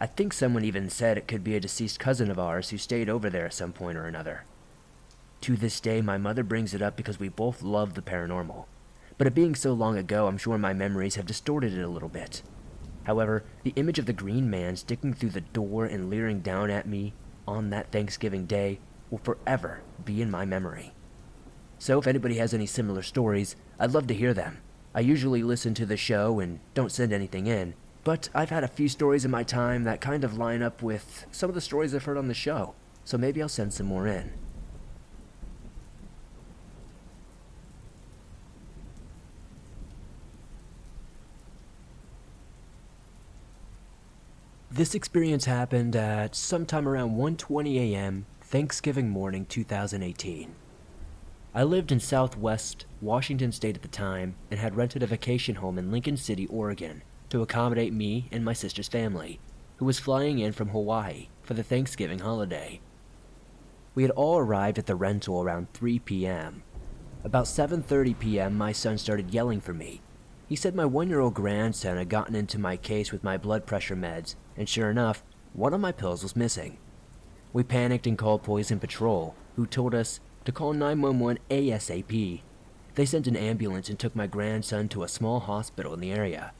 I 0.00 0.06
think 0.06 0.32
someone 0.32 0.64
even 0.64 0.90
said 0.90 1.16
it 1.16 1.28
could 1.28 1.42
be 1.42 1.56
a 1.56 1.60
deceased 1.60 1.98
cousin 1.98 2.30
of 2.30 2.38
ours 2.38 2.70
who 2.70 2.76
stayed 2.76 3.08
over 3.08 3.30
there 3.30 3.46
at 3.46 3.54
some 3.54 3.72
point 3.72 3.96
or 3.96 4.04
another. 4.04 4.44
To 5.42 5.56
this 5.56 5.80
day, 5.80 6.02
my 6.02 6.18
mother 6.18 6.42
brings 6.42 6.74
it 6.74 6.82
up 6.82 6.96
because 6.96 7.18
we 7.18 7.28
both 7.28 7.62
love 7.62 7.94
the 7.94 8.02
paranormal. 8.02 8.66
But 9.16 9.26
it 9.26 9.34
being 9.34 9.54
so 9.54 9.72
long 9.72 9.96
ago, 9.96 10.26
I'm 10.26 10.38
sure 10.38 10.58
my 10.58 10.72
memories 10.74 11.14
have 11.14 11.26
distorted 11.26 11.72
it 11.72 11.82
a 11.82 11.88
little 11.88 12.08
bit. 12.08 12.42
However, 13.04 13.44
the 13.62 13.72
image 13.76 13.98
of 13.98 14.06
the 14.06 14.12
green 14.12 14.50
man 14.50 14.76
sticking 14.76 15.14
through 15.14 15.30
the 15.30 15.40
door 15.40 15.84
and 15.84 16.10
leering 16.10 16.40
down 16.40 16.70
at 16.70 16.88
me 16.88 17.14
on 17.46 17.70
that 17.70 17.92
Thanksgiving 17.92 18.46
day 18.46 18.80
will 19.10 19.18
forever 19.18 19.82
be 20.04 20.20
in 20.20 20.30
my 20.30 20.44
memory. 20.44 20.92
So 21.78 21.98
if 21.98 22.06
anybody 22.06 22.36
has 22.38 22.54
any 22.54 22.66
similar 22.66 23.02
stories, 23.02 23.56
I'd 23.78 23.92
love 23.92 24.06
to 24.06 24.14
hear 24.14 24.32
them. 24.32 24.58
I 24.94 25.00
usually 25.00 25.42
listen 25.42 25.74
to 25.74 25.86
the 25.86 25.96
show 25.96 26.40
and 26.40 26.60
don't 26.72 26.92
send 26.92 27.12
anything 27.12 27.46
in, 27.46 27.74
but 28.04 28.28
I've 28.34 28.50
had 28.50 28.64
a 28.64 28.68
few 28.68 28.88
stories 28.88 29.24
in 29.24 29.30
my 29.30 29.42
time 29.42 29.84
that 29.84 30.00
kind 30.00 30.24
of 30.24 30.38
line 30.38 30.62
up 30.62 30.82
with 30.82 31.26
some 31.30 31.50
of 31.50 31.54
the 31.54 31.60
stories 31.60 31.94
I've 31.94 32.04
heard 32.04 32.16
on 32.16 32.28
the 32.28 32.34
show, 32.34 32.74
so 33.04 33.18
maybe 33.18 33.42
I'll 33.42 33.48
send 33.48 33.74
some 33.74 33.86
more 33.86 34.06
in. 34.06 34.32
This 44.74 44.96
experience 44.96 45.44
happened 45.44 45.94
at 45.94 46.34
sometime 46.34 46.88
around 46.88 47.12
1:20 47.12 47.76
a.m. 47.76 48.26
Thanksgiving 48.40 49.08
morning 49.08 49.46
2018. 49.46 50.52
I 51.54 51.62
lived 51.62 51.92
in 51.92 52.00
southwest 52.00 52.84
Washington 53.00 53.52
state 53.52 53.76
at 53.76 53.82
the 53.82 53.88
time 53.88 54.34
and 54.50 54.58
had 54.58 54.74
rented 54.74 55.04
a 55.04 55.06
vacation 55.06 55.54
home 55.54 55.78
in 55.78 55.92
Lincoln 55.92 56.16
City, 56.16 56.48
Oregon, 56.48 57.04
to 57.28 57.40
accommodate 57.40 57.92
me 57.92 58.28
and 58.32 58.44
my 58.44 58.52
sister's 58.52 58.88
family, 58.88 59.38
who 59.76 59.84
was 59.84 60.00
flying 60.00 60.40
in 60.40 60.50
from 60.50 60.70
Hawaii 60.70 61.28
for 61.44 61.54
the 61.54 61.62
Thanksgiving 61.62 62.18
holiday. 62.18 62.80
We 63.94 64.02
had 64.02 64.10
all 64.10 64.38
arrived 64.38 64.78
at 64.78 64.86
the 64.86 64.96
rental 64.96 65.40
around 65.40 65.72
3 65.72 66.00
p.m. 66.00 66.64
About 67.22 67.44
7:30 67.44 68.18
p.m., 68.18 68.58
my 68.58 68.72
son 68.72 68.98
started 68.98 69.32
yelling 69.32 69.60
for 69.60 69.72
me. 69.72 70.00
He 70.48 70.56
said 70.56 70.74
my 70.74 70.82
1-year-old 70.82 71.34
grandson 71.34 71.96
had 71.96 72.08
gotten 72.08 72.34
into 72.34 72.58
my 72.58 72.76
case 72.76 73.12
with 73.12 73.22
my 73.22 73.38
blood 73.38 73.66
pressure 73.66 73.94
meds, 73.94 74.34
and 74.56 74.68
sure 74.68 74.90
enough, 74.90 75.22
one 75.52 75.74
of 75.74 75.80
my 75.80 75.92
pills 75.92 76.22
was 76.22 76.36
missing. 76.36 76.78
We 77.52 77.62
panicked 77.62 78.06
and 78.06 78.18
called 78.18 78.42
Poison 78.42 78.80
Patrol, 78.80 79.34
who 79.56 79.66
told 79.66 79.94
us 79.94 80.20
to 80.44 80.52
call 80.52 80.72
911 80.72 81.38
ASAP. 81.50 82.42
They 82.94 83.06
sent 83.06 83.26
an 83.26 83.36
ambulance 83.36 83.88
and 83.88 83.98
took 83.98 84.16
my 84.16 84.26
grandson 84.26 84.88
to 84.88 85.02
a 85.02 85.08
small 85.08 85.40
hospital 85.40 85.94
in 85.94 86.00
the 86.00 86.12
area. 86.12 86.52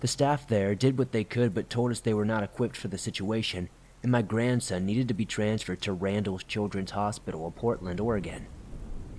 The 0.00 0.08
staff 0.08 0.46
there 0.46 0.74
did 0.74 0.98
what 0.98 1.12
they 1.12 1.24
could 1.24 1.54
but 1.54 1.70
told 1.70 1.90
us 1.90 2.00
they 2.00 2.14
were 2.14 2.24
not 2.24 2.42
equipped 2.42 2.76
for 2.76 2.88
the 2.88 2.98
situation, 2.98 3.68
and 4.02 4.12
my 4.12 4.22
grandson 4.22 4.84
needed 4.84 5.08
to 5.08 5.14
be 5.14 5.24
transferred 5.24 5.80
to 5.82 5.92
Randall's 5.92 6.44
Children's 6.44 6.90
Hospital 6.90 7.46
in 7.46 7.52
Portland, 7.52 8.00
Oregon. 8.00 8.46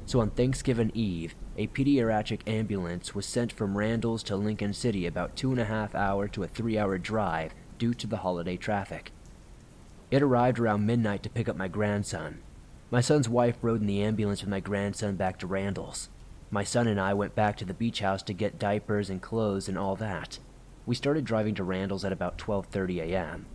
So 0.05 0.21
on 0.21 0.29
Thanksgiving 0.29 0.91
Eve, 0.93 1.35
a 1.57 1.67
pediatric 1.67 2.41
ambulance 2.47 3.13
was 3.13 3.25
sent 3.25 3.51
from 3.51 3.77
Randall's 3.77 4.23
to 4.23 4.35
Lincoln 4.35 4.73
City 4.73 5.05
about 5.05 5.35
two 5.35 5.51
and 5.51 5.59
a 5.59 5.65
half 5.65 5.95
hour 5.95 6.27
to 6.29 6.43
a 6.43 6.47
three 6.47 6.77
hour 6.77 6.97
drive 6.97 7.53
due 7.77 7.93
to 7.93 8.07
the 8.07 8.17
holiday 8.17 8.57
traffic. 8.57 9.11
It 10.09 10.21
arrived 10.21 10.59
around 10.59 10.85
midnight 10.85 11.23
to 11.23 11.29
pick 11.29 11.49
up 11.49 11.57
my 11.57 11.67
grandson. 11.67 12.41
My 12.89 13.01
son's 13.01 13.27
wife 13.27 13.57
rode 13.61 13.81
in 13.81 13.87
the 13.87 14.01
ambulance 14.01 14.41
with 14.41 14.49
my 14.49 14.61
grandson 14.61 15.15
back 15.15 15.37
to 15.39 15.47
Randall's. 15.47 16.09
My 16.49 16.63
son 16.63 16.87
and 16.87 16.99
I 16.99 17.13
went 17.13 17.35
back 17.35 17.57
to 17.57 17.65
the 17.65 17.73
beach 17.73 17.99
house 17.99 18.23
to 18.23 18.33
get 18.33 18.57
diapers 18.57 19.09
and 19.09 19.21
clothes 19.21 19.67
and 19.67 19.77
all 19.77 19.97
that. 19.97 20.39
We 20.85 20.95
started 20.95 21.25
driving 21.25 21.55
to 21.55 21.65
Randall's 21.65 22.05
at 22.05 22.13
about 22.13 22.37
12:30 22.37 23.01
a.m. 23.01 23.45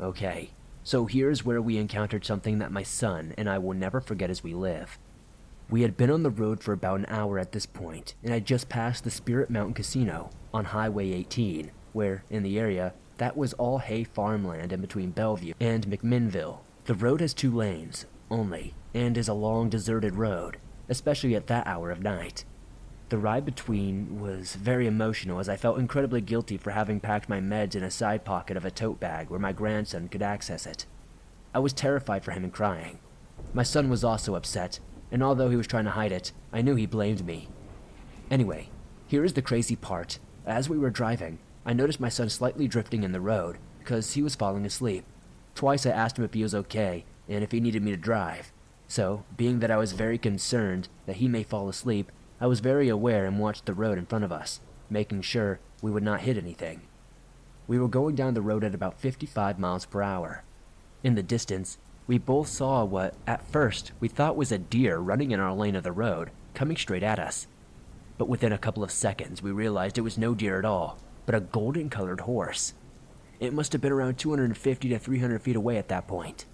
Okay, 0.00 0.50
so 0.84 1.06
here's 1.06 1.44
where 1.44 1.60
we 1.60 1.76
encountered 1.76 2.24
something 2.24 2.58
that 2.58 2.70
my 2.70 2.84
son 2.84 3.34
and 3.36 3.50
I 3.50 3.58
will 3.58 3.74
never 3.74 4.00
forget 4.00 4.30
as 4.30 4.44
we 4.44 4.54
live. 4.54 4.98
We 5.68 5.82
had 5.82 5.96
been 5.96 6.10
on 6.10 6.22
the 6.22 6.30
road 6.30 6.62
for 6.62 6.72
about 6.72 7.00
an 7.00 7.06
hour 7.08 7.38
at 7.38 7.52
this 7.52 7.66
point, 7.66 8.14
and 8.22 8.32
had 8.32 8.44
just 8.44 8.68
passed 8.68 9.04
the 9.04 9.10
Spirit 9.10 9.50
Mountain 9.50 9.74
Casino 9.74 10.30
on 10.52 10.66
Highway 10.66 11.12
18, 11.12 11.72
where, 11.92 12.24
in 12.30 12.42
the 12.42 12.58
area, 12.58 12.94
that 13.18 13.36
was 13.36 13.52
all 13.54 13.78
hay 13.78 14.04
farmland 14.04 14.72
in 14.72 14.80
between 14.80 15.10
Bellevue 15.10 15.54
and 15.60 15.86
McMinnville. 15.86 16.58
The 16.84 16.94
road 16.94 17.20
has 17.20 17.34
two 17.34 17.54
lanes, 17.54 18.06
only, 18.30 18.74
and 18.94 19.16
is 19.16 19.28
a 19.28 19.34
long 19.34 19.68
deserted 19.68 20.16
road, 20.16 20.58
especially 20.88 21.34
at 21.34 21.46
that 21.46 21.66
hour 21.66 21.90
of 21.90 22.02
night. 22.02 22.44
The 23.08 23.18
ride 23.18 23.44
between 23.44 24.20
was 24.20 24.54
very 24.54 24.86
emotional 24.86 25.38
as 25.38 25.48
I 25.48 25.56
felt 25.56 25.78
incredibly 25.78 26.22
guilty 26.22 26.56
for 26.56 26.70
having 26.70 26.98
packed 26.98 27.28
my 27.28 27.40
meds 27.40 27.76
in 27.76 27.82
a 27.82 27.90
side 27.90 28.24
pocket 28.24 28.56
of 28.56 28.64
a 28.64 28.70
tote 28.70 28.98
bag 28.98 29.28
where 29.28 29.38
my 29.38 29.52
grandson 29.52 30.08
could 30.08 30.22
access 30.22 30.66
it. 30.66 30.86
I 31.54 31.58
was 31.58 31.74
terrified 31.74 32.24
for 32.24 32.30
him 32.30 32.42
and 32.42 32.52
crying. 32.52 32.98
My 33.52 33.62
son 33.62 33.90
was 33.90 34.02
also 34.02 34.34
upset, 34.34 34.80
and 35.10 35.22
although 35.22 35.50
he 35.50 35.56
was 35.56 35.66
trying 35.66 35.84
to 35.84 35.90
hide 35.90 36.12
it, 36.12 36.32
I 36.52 36.62
knew 36.62 36.74
he 36.74 36.86
blamed 36.86 37.26
me. 37.26 37.48
Anyway, 38.30 38.70
here 39.06 39.24
is 39.24 39.34
the 39.34 39.42
crazy 39.42 39.76
part. 39.76 40.18
As 40.46 40.70
we 40.70 40.78
were 40.78 40.88
driving, 40.88 41.38
I 41.64 41.72
noticed 41.72 42.00
my 42.00 42.08
son 42.08 42.28
slightly 42.28 42.66
drifting 42.66 43.04
in 43.04 43.12
the 43.12 43.20
road 43.20 43.58
because 43.78 44.14
he 44.14 44.22
was 44.22 44.34
falling 44.34 44.66
asleep. 44.66 45.04
Twice 45.54 45.86
I 45.86 45.90
asked 45.90 46.18
him 46.18 46.24
if 46.24 46.34
he 46.34 46.42
was 46.42 46.54
okay 46.54 47.04
and 47.28 47.44
if 47.44 47.52
he 47.52 47.60
needed 47.60 47.82
me 47.82 47.90
to 47.92 47.96
drive. 47.96 48.52
So, 48.88 49.24
being 49.36 49.60
that 49.60 49.70
I 49.70 49.76
was 49.76 49.92
very 49.92 50.18
concerned 50.18 50.88
that 51.06 51.16
he 51.16 51.28
may 51.28 51.42
fall 51.42 51.68
asleep, 51.68 52.10
I 52.40 52.46
was 52.46 52.60
very 52.60 52.88
aware 52.88 53.26
and 53.26 53.38
watched 53.38 53.66
the 53.66 53.74
road 53.74 53.96
in 53.96 54.06
front 54.06 54.24
of 54.24 54.32
us, 54.32 54.60
making 54.90 55.22
sure 55.22 55.60
we 55.80 55.90
would 55.90 56.02
not 56.02 56.22
hit 56.22 56.36
anything. 56.36 56.82
We 57.68 57.78
were 57.78 57.88
going 57.88 58.16
down 58.16 58.34
the 58.34 58.42
road 58.42 58.64
at 58.64 58.74
about 58.74 59.00
55 59.00 59.58
miles 59.58 59.86
per 59.86 60.02
hour. 60.02 60.42
In 61.04 61.14
the 61.14 61.22
distance, 61.22 61.78
we 62.06 62.18
both 62.18 62.48
saw 62.48 62.84
what, 62.84 63.14
at 63.26 63.46
first, 63.46 63.92
we 64.00 64.08
thought 64.08 64.36
was 64.36 64.50
a 64.50 64.58
deer 64.58 64.98
running 64.98 65.30
in 65.30 65.40
our 65.40 65.54
lane 65.54 65.76
of 65.76 65.84
the 65.84 65.92
road, 65.92 66.30
coming 66.52 66.76
straight 66.76 67.04
at 67.04 67.20
us. 67.20 67.46
But 68.18 68.28
within 68.28 68.52
a 68.52 68.58
couple 68.58 68.82
of 68.82 68.90
seconds, 68.90 69.42
we 69.42 69.52
realized 69.52 69.96
it 69.96 70.02
was 70.02 70.18
no 70.18 70.34
deer 70.34 70.58
at 70.58 70.64
all, 70.64 70.98
but 71.26 71.34
a 71.34 71.40
golden 71.40 71.88
colored 71.88 72.20
horse. 72.20 72.74
It 73.40 73.52
must 73.52 73.72
have 73.72 73.80
been 73.80 73.92
around 73.92 74.18
250 74.18 74.88
to 74.88 74.98
300 74.98 75.42
feet 75.42 75.56
away 75.56 75.76
at 75.76 75.88
that 75.88 76.06
point. 76.06 76.46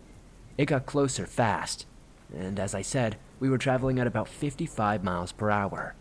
It 0.56 0.66
got 0.66 0.86
closer 0.86 1.26
fast, 1.26 1.86
and 2.34 2.58
as 2.58 2.74
I 2.74 2.82
said, 2.82 3.16
we 3.40 3.48
were 3.48 3.58
traveling 3.58 3.98
at 3.98 4.06
about 4.06 4.28
55 4.28 5.04
miles 5.04 5.32
per 5.32 5.50
hour. 5.50 5.94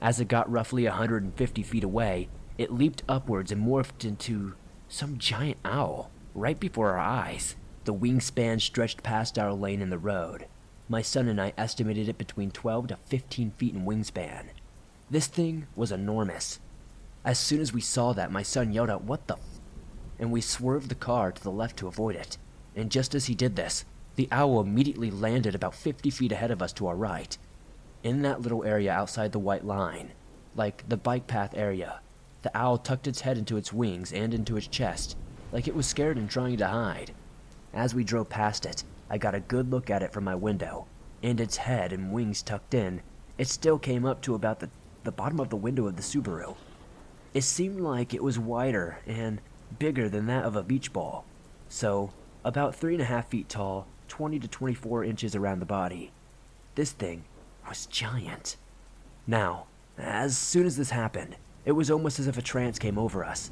As 0.00 0.20
it 0.20 0.28
got 0.28 0.50
roughly 0.50 0.84
150 0.84 1.62
feet 1.62 1.84
away, 1.84 2.28
it 2.58 2.72
leaped 2.72 3.02
upwards 3.08 3.50
and 3.50 3.66
morphed 3.66 4.04
into 4.04 4.54
some 4.88 5.18
giant 5.18 5.58
owl 5.64 6.10
right 6.34 6.58
before 6.58 6.90
our 6.90 6.98
eyes. 6.98 7.56
The 7.84 7.94
wingspan 7.94 8.60
stretched 8.60 9.02
past 9.02 9.38
our 9.38 9.52
lane 9.52 9.80
in 9.80 9.90
the 9.90 9.98
road. 9.98 10.46
My 10.88 11.00
son 11.00 11.28
and 11.28 11.40
I 11.40 11.52
estimated 11.56 12.08
it 12.08 12.18
between 12.18 12.50
12 12.50 12.88
to 12.88 12.96
15 12.96 13.52
feet 13.52 13.74
in 13.74 13.86
wingspan. 13.86 14.48
This 15.10 15.26
thing 15.26 15.66
was 15.74 15.92
enormous. 15.92 16.60
As 17.24 17.38
soon 17.38 17.60
as 17.60 17.72
we 17.72 17.80
saw 17.80 18.12
that, 18.12 18.30
my 18.30 18.42
son 18.42 18.72
yelled 18.72 18.90
out, 18.90 19.04
What 19.04 19.26
the 19.26 19.34
f? 19.34 19.60
And 20.18 20.30
we 20.30 20.42
swerved 20.42 20.90
the 20.90 20.94
car 20.94 21.32
to 21.32 21.42
the 21.42 21.50
left 21.50 21.78
to 21.78 21.88
avoid 21.88 22.16
it. 22.16 22.36
And 22.76 22.90
just 22.90 23.14
as 23.14 23.26
he 23.26 23.34
did 23.34 23.56
this, 23.56 23.84
the 24.16 24.28
owl 24.30 24.60
immediately 24.60 25.10
landed 25.10 25.54
about 25.54 25.74
50 25.74 26.10
feet 26.10 26.32
ahead 26.32 26.50
of 26.50 26.60
us 26.60 26.72
to 26.74 26.86
our 26.86 26.96
right, 26.96 27.36
in 28.02 28.22
that 28.22 28.42
little 28.42 28.62
area 28.62 28.92
outside 28.92 29.32
the 29.32 29.38
white 29.38 29.64
line, 29.64 30.12
like 30.54 30.88
the 30.88 30.96
bike 30.96 31.26
path 31.26 31.54
area. 31.56 32.00
The 32.42 32.56
owl 32.56 32.76
tucked 32.76 33.06
its 33.06 33.22
head 33.22 33.38
into 33.38 33.56
its 33.56 33.72
wings 33.72 34.12
and 34.12 34.34
into 34.34 34.56
its 34.58 34.66
chest, 34.66 35.16
like 35.50 35.66
it 35.66 35.74
was 35.74 35.86
scared 35.86 36.18
and 36.18 36.28
trying 36.28 36.58
to 36.58 36.66
hide. 36.68 37.14
As 37.72 37.94
we 37.94 38.04
drove 38.04 38.28
past 38.28 38.66
it, 38.66 38.84
I 39.08 39.16
got 39.16 39.34
a 39.34 39.40
good 39.40 39.70
look 39.70 39.88
at 39.88 40.02
it 40.02 40.12
from 40.12 40.24
my 40.24 40.34
window, 40.34 40.86
and 41.22 41.40
its 41.40 41.56
head 41.56 41.92
and 41.92 42.12
wings 42.12 42.42
tucked 42.42 42.74
in, 42.74 43.00
it 43.38 43.48
still 43.48 43.78
came 43.78 44.04
up 44.04 44.20
to 44.22 44.34
about 44.34 44.60
the, 44.60 44.68
the 45.04 45.10
bottom 45.10 45.40
of 45.40 45.48
the 45.48 45.56
window 45.56 45.86
of 45.86 45.96
the 45.96 46.02
Subaru. 46.02 46.54
It 47.34 47.42
seemed 47.42 47.80
like 47.80 48.14
it 48.14 48.22
was 48.22 48.38
wider 48.38 48.98
and 49.08 49.40
bigger 49.80 50.08
than 50.08 50.26
that 50.26 50.44
of 50.44 50.54
a 50.54 50.62
beach 50.62 50.92
ball, 50.92 51.24
so 51.68 52.12
about 52.44 52.76
three 52.76 52.94
and 52.94 53.02
a 53.02 53.06
half 53.06 53.28
feet 53.28 53.48
tall 53.48 53.88
20 54.06 54.38
to 54.38 54.46
24 54.46 55.02
inches 55.02 55.34
around 55.34 55.58
the 55.58 55.66
body. 55.66 56.12
This 56.76 56.92
thing 56.92 57.24
was 57.68 57.86
giant. 57.86 58.56
Now, 59.26 59.66
as 59.98 60.38
soon 60.38 60.64
as 60.64 60.76
this 60.76 60.90
happened, 60.90 61.34
it 61.64 61.72
was 61.72 61.90
almost 61.90 62.20
as 62.20 62.28
if 62.28 62.38
a 62.38 62.42
trance 62.42 62.78
came 62.78 62.98
over 62.98 63.24
us. 63.24 63.50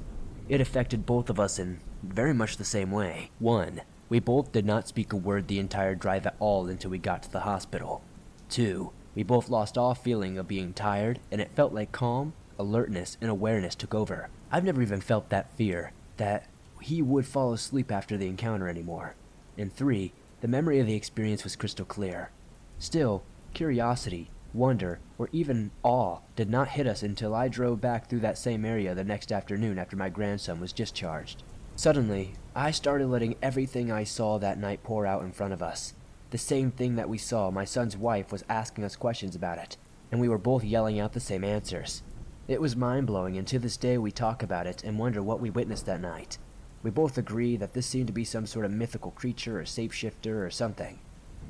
It 0.48 0.60
affected 0.60 1.04
both 1.04 1.28
of 1.28 1.40
us 1.40 1.58
in 1.58 1.80
very 2.04 2.34
much 2.34 2.58
the 2.58 2.64
same 2.64 2.92
way. 2.92 3.30
One, 3.40 3.80
we 4.08 4.20
both 4.20 4.52
did 4.52 4.64
not 4.64 4.86
speak 4.86 5.12
a 5.12 5.16
word 5.16 5.48
the 5.48 5.58
entire 5.58 5.96
drive 5.96 6.26
at 6.26 6.36
all 6.38 6.68
until 6.68 6.90
we 6.92 6.98
got 6.98 7.24
to 7.24 7.32
the 7.32 7.40
hospital. 7.40 8.04
Two, 8.48 8.92
we 9.16 9.24
both 9.24 9.48
lost 9.48 9.76
all 9.76 9.94
feeling 9.94 10.38
of 10.38 10.46
being 10.46 10.72
tired, 10.72 11.18
and 11.32 11.40
it 11.40 11.56
felt 11.56 11.72
like 11.72 11.90
calm, 11.90 12.34
alertness, 12.62 13.18
and 13.20 13.30
awareness 13.30 13.74
took 13.74 13.94
over. 13.94 14.28
I've 14.50 14.64
never 14.64 14.80
even 14.80 15.00
felt 15.00 15.28
that 15.28 15.52
fear, 15.56 15.92
that 16.16 16.46
he 16.80 17.02
would 17.02 17.26
fall 17.26 17.52
asleep 17.52 17.92
after 17.92 18.16
the 18.16 18.26
encounter 18.26 18.68
anymore. 18.68 19.14
And 19.58 19.72
three, 19.72 20.12
the 20.40 20.48
memory 20.48 20.80
of 20.80 20.86
the 20.86 20.94
experience 20.94 21.44
was 21.44 21.56
crystal 21.56 21.84
clear. 21.84 22.30
Still, 22.78 23.22
curiosity, 23.54 24.30
wonder, 24.54 24.98
or 25.18 25.28
even 25.32 25.70
awe 25.82 26.18
did 26.36 26.50
not 26.50 26.68
hit 26.68 26.86
us 26.86 27.02
until 27.02 27.34
I 27.34 27.48
drove 27.48 27.80
back 27.80 28.08
through 28.08 28.20
that 28.20 28.38
same 28.38 28.64
area 28.64 28.94
the 28.94 29.04
next 29.04 29.30
afternoon 29.30 29.78
after 29.78 29.96
my 29.96 30.08
grandson 30.08 30.60
was 30.60 30.72
discharged. 30.72 31.42
Suddenly, 31.76 32.34
I 32.54 32.70
started 32.70 33.06
letting 33.06 33.36
everything 33.42 33.90
I 33.90 34.04
saw 34.04 34.38
that 34.38 34.58
night 34.58 34.82
pour 34.82 35.06
out 35.06 35.22
in 35.22 35.32
front 35.32 35.52
of 35.52 35.62
us. 35.62 35.94
The 36.30 36.38
same 36.38 36.70
thing 36.70 36.96
that 36.96 37.08
we 37.08 37.18
saw, 37.18 37.50
my 37.50 37.64
son's 37.64 37.96
wife 37.96 38.32
was 38.32 38.44
asking 38.48 38.84
us 38.84 38.96
questions 38.96 39.34
about 39.36 39.58
it, 39.58 39.76
and 40.10 40.20
we 40.20 40.28
were 40.28 40.38
both 40.38 40.64
yelling 40.64 40.98
out 40.98 41.12
the 41.12 41.20
same 41.20 41.44
answers. 41.44 42.02
It 42.48 42.60
was 42.60 42.74
mind 42.74 43.06
blowing, 43.06 43.36
and 43.36 43.46
to 43.46 43.60
this 43.60 43.76
day 43.76 43.96
we 43.98 44.10
talk 44.10 44.42
about 44.42 44.66
it 44.66 44.82
and 44.82 44.98
wonder 44.98 45.22
what 45.22 45.40
we 45.40 45.48
witnessed 45.48 45.86
that 45.86 46.00
night. 46.00 46.38
We 46.82 46.90
both 46.90 47.16
agree 47.16 47.56
that 47.56 47.72
this 47.72 47.86
seemed 47.86 48.08
to 48.08 48.12
be 48.12 48.24
some 48.24 48.46
sort 48.46 48.64
of 48.64 48.72
mythical 48.72 49.12
creature 49.12 49.60
or 49.60 49.62
shapeshifter 49.62 50.44
or 50.44 50.50
something. 50.50 50.98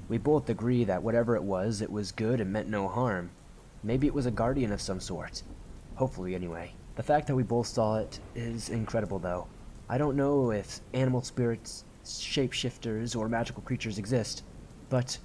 We 0.08 0.18
both 0.18 0.50
agree 0.50 0.84
that 0.84 1.02
whatever 1.02 1.34
it 1.34 1.44
was, 1.44 1.80
it 1.80 1.90
was 1.90 2.12
good 2.12 2.40
and 2.42 2.52
meant 2.52 2.68
no 2.68 2.88
harm. 2.88 3.30
Maybe 3.82 4.06
it 4.06 4.12
was 4.12 4.26
a 4.26 4.30
guardian 4.30 4.70
of 4.70 4.82
some 4.82 5.00
sort. 5.00 5.42
Hopefully, 5.94 6.34
anyway. 6.34 6.74
The 6.96 7.02
fact 7.02 7.26
that 7.28 7.36
we 7.36 7.42
both 7.42 7.68
saw 7.68 7.96
it 7.96 8.20
is 8.34 8.68
incredible, 8.68 9.18
though. 9.18 9.46
I 9.88 9.96
don't 9.96 10.16
know 10.16 10.50
if 10.50 10.80
animal 10.92 11.22
spirits, 11.22 11.84
shapeshifters, 12.04 13.16
or 13.16 13.30
magical 13.30 13.62
creatures 13.62 13.96
exist, 13.96 14.44
but 14.90 15.16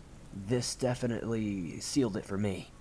this 0.48 0.76
definitely 0.76 1.82
sealed 1.82 2.16
it 2.16 2.26
for 2.26 2.38
me. 2.38 2.72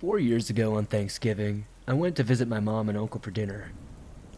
Four 0.00 0.18
years 0.18 0.48
ago 0.48 0.76
on 0.76 0.86
Thanksgiving, 0.86 1.66
I 1.86 1.92
went 1.92 2.16
to 2.16 2.22
visit 2.22 2.48
my 2.48 2.58
mom 2.58 2.88
and 2.88 2.96
uncle 2.96 3.20
for 3.20 3.30
dinner. 3.30 3.72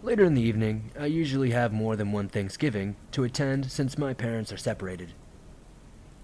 Later 0.02 0.24
in 0.24 0.34
the 0.34 0.42
evening, 0.42 0.90
I 0.98 1.06
usually 1.06 1.52
have 1.52 1.72
more 1.72 1.94
than 1.94 2.10
one 2.10 2.28
Thanksgiving 2.28 2.96
to 3.12 3.22
attend 3.22 3.70
since 3.70 3.96
my 3.96 4.12
parents 4.12 4.52
are 4.52 4.56
separated. 4.56 5.12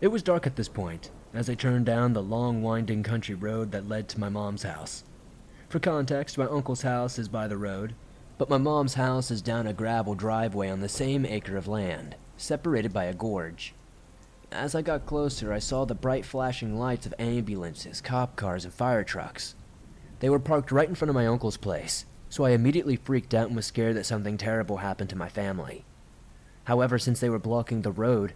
It 0.01 0.09
was 0.09 0.25
dark 0.25 0.45
at 0.49 0.57
this 0.57 0.69
point 0.69 1.13
as 1.33 1.49
I 1.49 1.55
turned 1.55 1.87
down 1.87 2.15
the 2.15 2.21
long, 2.21 2.63
winding 2.63 3.05
country 3.05 3.37
road 3.37 3.71
that 3.71 3.89
led 3.89 4.09
to 4.09 4.19
my 4.19 4.29
mom's 4.29 4.65
house. 4.65 5.05
For 5.69 5.79
context, 5.79 6.37
my 6.37 6.47
uncle's 6.47 6.83
house 6.83 7.17
is 7.17 7.29
by 7.29 7.47
the 7.47 7.57
road, 7.57 7.95
but 8.39 8.51
my 8.51 8.59
mom's 8.59 8.95
house 8.95 9.31
is 9.31 9.41
down 9.41 9.69
a 9.69 9.73
gravel 9.73 10.17
driveway 10.17 10.69
on 10.69 10.81
the 10.81 10.89
same 10.89 11.25
acre 11.25 11.57
of 11.57 11.69
land, 11.69 12.17
separated 12.37 12.93
by 12.93 13.05
a 13.05 13.15
gorge. 13.15 13.73
As 14.51 14.75
I 14.75 14.81
got 14.81 15.05
closer, 15.05 15.53
I 15.53 15.59
saw 15.59 15.85
the 15.85 15.95
bright 15.95 16.25
flashing 16.25 16.79
lights 16.79 17.05
of 17.05 17.15
ambulances, 17.19 18.01
cop 18.01 18.35
cars, 18.35 18.65
and 18.65 18.73
fire 18.73 19.05
trucks. 19.05 19.55
They 20.21 20.31
were 20.31 20.39
parked 20.39 20.73
right 20.73 20.89
in 20.89 20.95
front 20.95 21.11
of 21.11 21.15
my 21.15 21.27
uncle's 21.27 21.59
place, 21.59 22.07
so 22.31 22.45
I 22.45 22.51
immediately 22.51 22.97
freaked 22.97 23.35
out 23.35 23.49
and 23.49 23.57
was 23.57 23.67
scared 23.67 23.95
that 23.97 24.07
something 24.07 24.39
terrible 24.39 24.79
happened 24.79 25.11
to 25.11 25.17
my 25.17 25.29
family. 25.29 25.85
However, 26.65 26.99
since 26.99 27.21
they 27.21 27.29
were 27.29 27.39
blocking 27.39 27.83
the 27.83 27.93
road, 27.93 28.33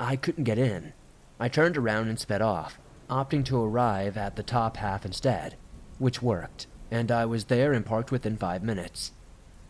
I 0.00 0.16
couldn't 0.16 0.44
get 0.44 0.58
in. 0.58 0.94
I 1.38 1.48
turned 1.48 1.76
around 1.76 2.08
and 2.08 2.18
sped 2.18 2.42
off, 2.42 2.78
opting 3.08 3.44
to 3.44 3.62
arrive 3.62 4.16
at 4.16 4.34
the 4.34 4.42
top 4.42 4.78
half 4.78 5.04
instead, 5.04 5.56
which 5.98 6.22
worked, 6.22 6.66
and 6.90 7.12
I 7.12 7.24
was 7.24 7.44
there 7.44 7.72
and 7.72 7.86
parked 7.86 8.10
within 8.10 8.36
five 8.36 8.64
minutes. 8.64 9.12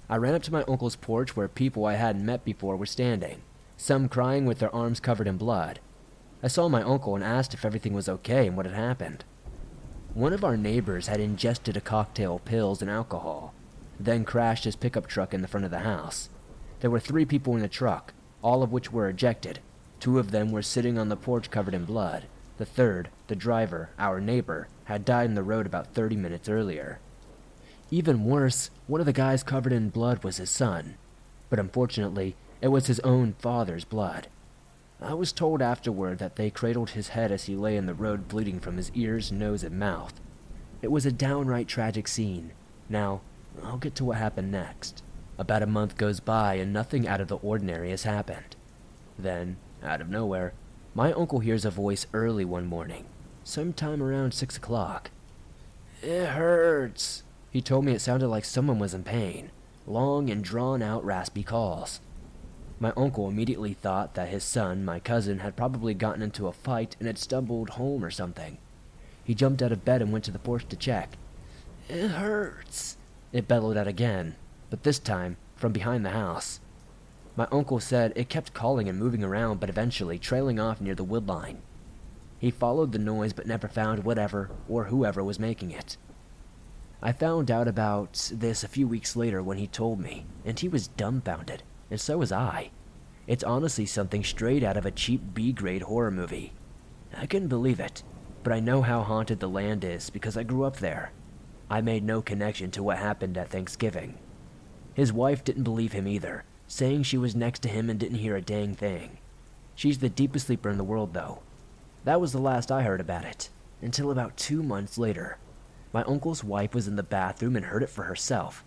I 0.09 0.17
ran 0.17 0.35
up 0.35 0.43
to 0.45 0.53
my 0.53 0.65
uncle's 0.65 0.97
porch 0.97 1.37
where 1.37 1.49
people 1.49 1.85
I 1.85 1.95
hadn't 1.95 2.25
met 2.25 2.45
before 2.45 2.77
were 2.77 2.87
standing, 2.87 3.43
some 3.76 4.09
crying 4.09 4.47
with 4.47 4.59
their 4.59 4.75
arms 4.75 5.00
covered 5.00 5.26
in 5.26 5.37
blood. 5.37 5.81
I 6.43 6.49
saw 6.49 6.69
my 6.69 6.83
uncle 6.83 7.14
and 7.14 7.25
asked 7.25 7.55
if 7.55 7.64
everything 7.64 7.93
was 7.93 8.09
okay 8.09 8.47
and 8.47 8.57
what 8.57 8.67
had 8.67 8.75
happened. 8.75 9.25
One 10.14 10.33
of 10.33 10.45
our 10.45 10.57
neighbors 10.57 11.07
had 11.07 11.21
ingested 11.21 11.76
a 11.76 11.81
cocktail 11.81 12.37
of 12.37 12.45
pills 12.45 12.83
and 12.83 12.91
alcohol, 12.91 13.55
then 13.99 14.25
crashed 14.25 14.64
his 14.64 14.76
pickup 14.76 15.07
truck 15.07 15.33
in 15.33 15.41
the 15.41 15.49
front 15.49 15.64
of 15.64 15.71
the 15.71 15.81
house. 15.81 16.29
There 16.81 16.91
were 16.91 17.00
three 17.00 17.25
people 17.25 17.55
in 17.55 17.62
the 17.62 17.69
truck, 17.69 18.12
all 18.43 18.62
of 18.62 18.73
which 18.73 18.93
were 18.93 19.09
ejected. 19.09 19.61
Two 20.00 20.19
of 20.19 20.33
them 20.33 20.50
were 20.50 20.62
sitting 20.62 20.99
on 20.99 21.09
the 21.09 21.17
porch 21.17 21.50
covered 21.50 21.75
in 21.75 21.85
blood. 21.85 22.25
The 22.59 22.67
third, 22.67 23.09
the 23.29 23.37
driver, 23.37 23.91
our 23.99 24.21
neighbor, 24.21 24.69
had 24.85 25.05
died 25.05 25.26
in 25.26 25.35
the 25.35 25.43
road 25.43 25.64
about 25.64 25.95
30 25.95 26.17
minutes 26.17 26.49
earlier. 26.49 26.99
Even 27.91 28.25
worse, 28.25 28.71
one 28.87 29.00
of 29.00 29.07
the 29.07 29.12
guys 29.12 29.43
covered 29.43 29.73
in 29.73 29.91
blood 29.91 30.25
was 30.25 30.38
his 30.38 30.50
son. 30.50 30.97
But 31.49 31.59
unfortunately, 31.59 32.35
it 32.62 32.69
was 32.69 32.87
his 32.87 33.00
own 33.00 33.35
father's 33.40 33.85
blood. 33.85 34.28
I 35.00 35.14
was 35.14 35.33
told 35.33 35.61
afterward 35.61 36.19
that 36.19 36.37
they 36.37 36.49
cradled 36.49 36.90
his 36.90 37.09
head 37.09 37.33
as 37.33 37.45
he 37.45 37.57
lay 37.57 37.76
in 37.76 37.87
the 37.87 37.95
road 37.95 38.28
bleeding 38.28 38.61
from 38.61 38.76
his 38.76 38.92
ears, 38.95 39.33
nose, 39.33 39.64
and 39.64 39.78
mouth. 39.78 40.14
It 40.81 40.92
was 40.92 41.04
a 41.04 41.12
downright 41.12 41.66
tragic 41.66 42.07
scene. 42.07 42.52
Now, 42.88 43.21
I'll 43.64 43.78
get 43.78 43.97
to 43.97 44.04
what 44.04 44.19
happened 44.19 44.52
next. 44.52 45.02
About 45.38 45.62
a 45.62 45.66
month 45.66 45.97
goes 45.97 46.21
by 46.21 46.54
and 46.54 46.73
nothing 46.73 47.09
out 47.09 47.21
of 47.21 47.26
the 47.26 47.37
ordinary 47.38 47.90
has 47.90 48.04
happened. 48.04 48.54
Then, 49.19 49.57
out 49.83 50.00
of 50.00 50.09
nowhere, 50.09 50.54
my 50.95 51.12
uncle 51.12 51.40
hears 51.40 51.64
a 51.64 51.71
voice 51.71 52.07
early 52.12 52.45
one 52.45 52.66
morning, 52.66 53.07
sometime 53.42 54.00
around 54.00 54.35
six 54.35 54.57
o'clock. 54.57 55.11
It 56.00 56.26
hurts. 56.26 57.25
He 57.50 57.61
told 57.61 57.85
me 57.85 57.92
it 57.92 58.00
sounded 58.00 58.28
like 58.28 58.45
someone 58.45 58.78
was 58.78 58.95
in 58.95 59.02
pain. 59.02 59.50
Long 59.85 60.31
and 60.31 60.45
drawn 60.45 60.81
out 60.81 61.04
raspy 61.04 61.42
calls. 61.42 62.00
My 62.83 62.93
uncle 62.97 63.29
immediately 63.29 63.75
thought 63.75 64.15
that 64.15 64.31
his 64.31 64.43
son, 64.43 64.85
my 64.85 64.99
cousin, 64.99 65.39
had 65.39 65.55
probably 65.55 65.95
gotten 65.95 66.21
into 66.21 66.49
a 66.49 66.53
fight 66.53 66.97
and 66.99 67.07
had 67.07 67.17
stumbled 67.17 67.71
home 67.71 68.05
or 68.05 68.11
something. 68.11 68.59
He 69.23 69.37
jumped 69.37 69.62
out 69.62 69.71
of 69.71 69.85
bed 69.85 70.03
and 70.03 70.11
went 70.11 70.25
to 70.25 70.33
the 70.33 70.41
porch 70.41 70.67
to 70.69 70.75
check. 70.75 71.17
It 71.89 72.09
hurts, 72.09 72.97
it 73.33 73.47
bellowed 73.47 73.77
out 73.77 73.87
again, 73.87 74.35
but 74.69 74.83
this 74.83 74.99
time 74.99 75.37
from 75.55 75.71
behind 75.71 76.05
the 76.05 76.11
house. 76.11 76.59
My 77.37 77.47
uncle 77.53 77.79
said 77.79 78.12
it 78.17 78.29
kept 78.29 78.53
calling 78.53 78.89
and 78.89 78.99
moving 78.99 79.23
around, 79.23 79.61
but 79.61 79.71
eventually 79.71 80.19
trailing 80.19 80.59
off 80.59 80.80
near 80.80 80.97
the 80.97 81.04
wood 81.04 81.28
line. 81.28 81.63
He 82.41 82.50
followed 82.50 82.91
the 82.91 82.99
noise 82.99 83.33
but 83.33 83.47
never 83.47 83.69
found 83.69 84.02
whatever 84.02 84.50
or 84.69 84.87
whoever 84.87 85.23
was 85.23 85.39
making 85.39 85.71
it. 85.71 85.99
I 87.00 87.13
found 87.13 87.49
out 87.49 87.69
about 87.69 88.33
this 88.35 88.65
a 88.65 88.69
few 88.69 88.89
weeks 88.89 89.15
later 89.15 89.41
when 89.41 89.59
he 89.59 89.69
told 89.69 90.00
me, 90.00 90.26
and 90.45 90.59
he 90.59 90.67
was 90.67 90.89
dumbfounded 90.89 91.63
and 91.93 92.00
so 92.00 92.17
was 92.17 92.33
I. 92.33 92.71
It's 93.26 93.45
honestly 93.45 93.87
something 93.87 94.25
straight 94.25 94.65
out 94.65 94.76
of 94.76 94.85
a 94.85 94.91
cheap 94.91 95.23
B 95.32 95.52
grade 95.52 95.82
horror 95.82 96.11
movie. 96.11 96.52
I 97.17 97.26
couldn't 97.26 97.49
believe 97.49 97.78
it, 97.78 98.02
but 98.43 98.52
I 98.52 98.61
know 98.61 98.82
how 98.82 99.02
haunted 99.02 99.39
the 99.39 99.49
land 99.49 99.85
is 99.85 100.11
because 100.11 100.37
I 100.37 100.43
grew 100.43 100.65
up 100.65 100.78
there. 100.78 101.13
I 101.71 101.80
made 101.80 102.04
no 102.04 102.21
connection 102.21 102.71
to 102.73 102.82
what 102.82 102.99
happened 102.99 103.39
at 103.39 103.49
Thanksgiving. 103.49 104.19
His 104.95 105.13
wife 105.13 105.45
didn't 105.45 105.63
believe 105.63 105.93
him 105.93 106.08
either, 106.08 106.45
saying 106.67 107.04
she 107.04 107.17
was 107.17 107.37
next 107.37 107.63
to 107.63 107.69
him 107.69 107.89
and 107.89 107.99
didn't 107.99 108.19
hear 108.19 108.37
a 108.37 108.43
dang 108.43 108.75
thing. 108.75 109.19
She's 109.75 109.99
the 109.99 110.11
deepest 110.11 110.49
sleeper 110.49 110.69
in 110.69 110.76
the 110.76 110.85
world, 110.85 111.15
though. 111.15 111.41
That 112.04 112.21
was 112.21 112.32
the 112.32 112.39
last 112.39 112.71
I 112.71 112.82
heard 112.82 113.00
about 113.00 113.25
it, 113.25 113.49
until 113.80 114.11
about 114.11 114.37
two 114.37 114.63
months 114.63 114.99
later. 114.99 115.39
My 115.93 116.02
uncle's 116.02 116.43
wife 116.43 116.75
was 116.75 116.89
in 116.89 116.97
the 116.97 117.02
bathroom 117.02 117.56
and 117.56 117.67
heard 117.67 117.82
it 117.82 117.91
for 117.91 118.04
herself. 118.04 118.65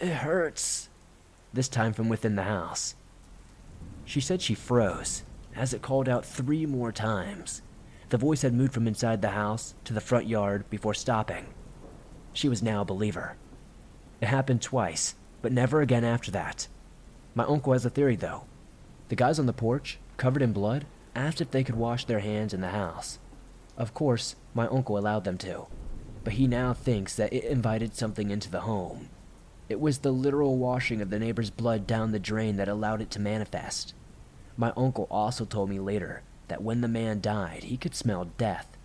It 0.00 0.12
hurts, 0.12 0.88
this 1.52 1.68
time 1.68 1.92
from 1.92 2.08
within 2.08 2.36
the 2.36 2.44
house. 2.44 2.94
She 4.10 4.20
said 4.20 4.42
she 4.42 4.56
froze, 4.56 5.22
as 5.54 5.72
it 5.72 5.82
called 5.82 6.08
out 6.08 6.24
three 6.24 6.66
more 6.66 6.90
times. 6.90 7.62
The 8.08 8.18
voice 8.18 8.42
had 8.42 8.52
moved 8.52 8.72
from 8.72 8.88
inside 8.88 9.22
the 9.22 9.28
house 9.28 9.76
to 9.84 9.94
the 9.94 10.00
front 10.00 10.26
yard 10.26 10.68
before 10.68 10.94
stopping. 10.94 11.46
She 12.32 12.48
was 12.48 12.60
now 12.60 12.80
a 12.80 12.84
believer. 12.84 13.36
It 14.20 14.26
happened 14.26 14.62
twice, 14.62 15.14
but 15.42 15.52
never 15.52 15.80
again 15.80 16.02
after 16.02 16.32
that. 16.32 16.66
My 17.36 17.44
uncle 17.44 17.72
has 17.72 17.86
a 17.86 17.90
theory, 17.90 18.16
though. 18.16 18.46
The 19.10 19.14
guys 19.14 19.38
on 19.38 19.46
the 19.46 19.52
porch, 19.52 20.00
covered 20.16 20.42
in 20.42 20.52
blood, 20.52 20.86
asked 21.14 21.40
if 21.40 21.52
they 21.52 21.62
could 21.62 21.76
wash 21.76 22.04
their 22.04 22.18
hands 22.18 22.52
in 22.52 22.62
the 22.62 22.70
house. 22.70 23.20
Of 23.76 23.94
course, 23.94 24.34
my 24.54 24.66
uncle 24.66 24.98
allowed 24.98 25.22
them 25.22 25.38
to, 25.38 25.68
but 26.24 26.32
he 26.32 26.48
now 26.48 26.72
thinks 26.72 27.14
that 27.14 27.32
it 27.32 27.44
invited 27.44 27.94
something 27.94 28.32
into 28.32 28.50
the 28.50 28.62
home 28.62 29.08
it 29.70 29.80
was 29.80 29.98
the 29.98 30.10
literal 30.10 30.58
washing 30.58 31.00
of 31.00 31.10
the 31.10 31.18
neighbor's 31.20 31.48
blood 31.48 31.86
down 31.86 32.10
the 32.10 32.18
drain 32.18 32.56
that 32.56 32.68
allowed 32.68 33.00
it 33.00 33.08
to 33.08 33.20
manifest. 33.20 33.94
My 34.60 34.74
uncle 34.76 35.06
also 35.10 35.46
told 35.46 35.70
me 35.70 35.80
later 35.80 36.20
that 36.48 36.62
when 36.62 36.82
the 36.82 36.86
man 36.86 37.22
died, 37.22 37.64
he 37.64 37.78
could 37.78 37.94
smell 37.94 38.26
death. 38.36 38.76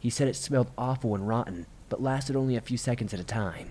He 0.00 0.10
said 0.10 0.26
it 0.26 0.34
smelled 0.34 0.72
awful 0.76 1.14
and 1.14 1.28
rotten, 1.28 1.66
but 1.88 2.02
lasted 2.02 2.34
only 2.34 2.56
a 2.56 2.60
few 2.60 2.76
seconds 2.76 3.14
at 3.14 3.20
a 3.20 3.24
time. 3.24 3.68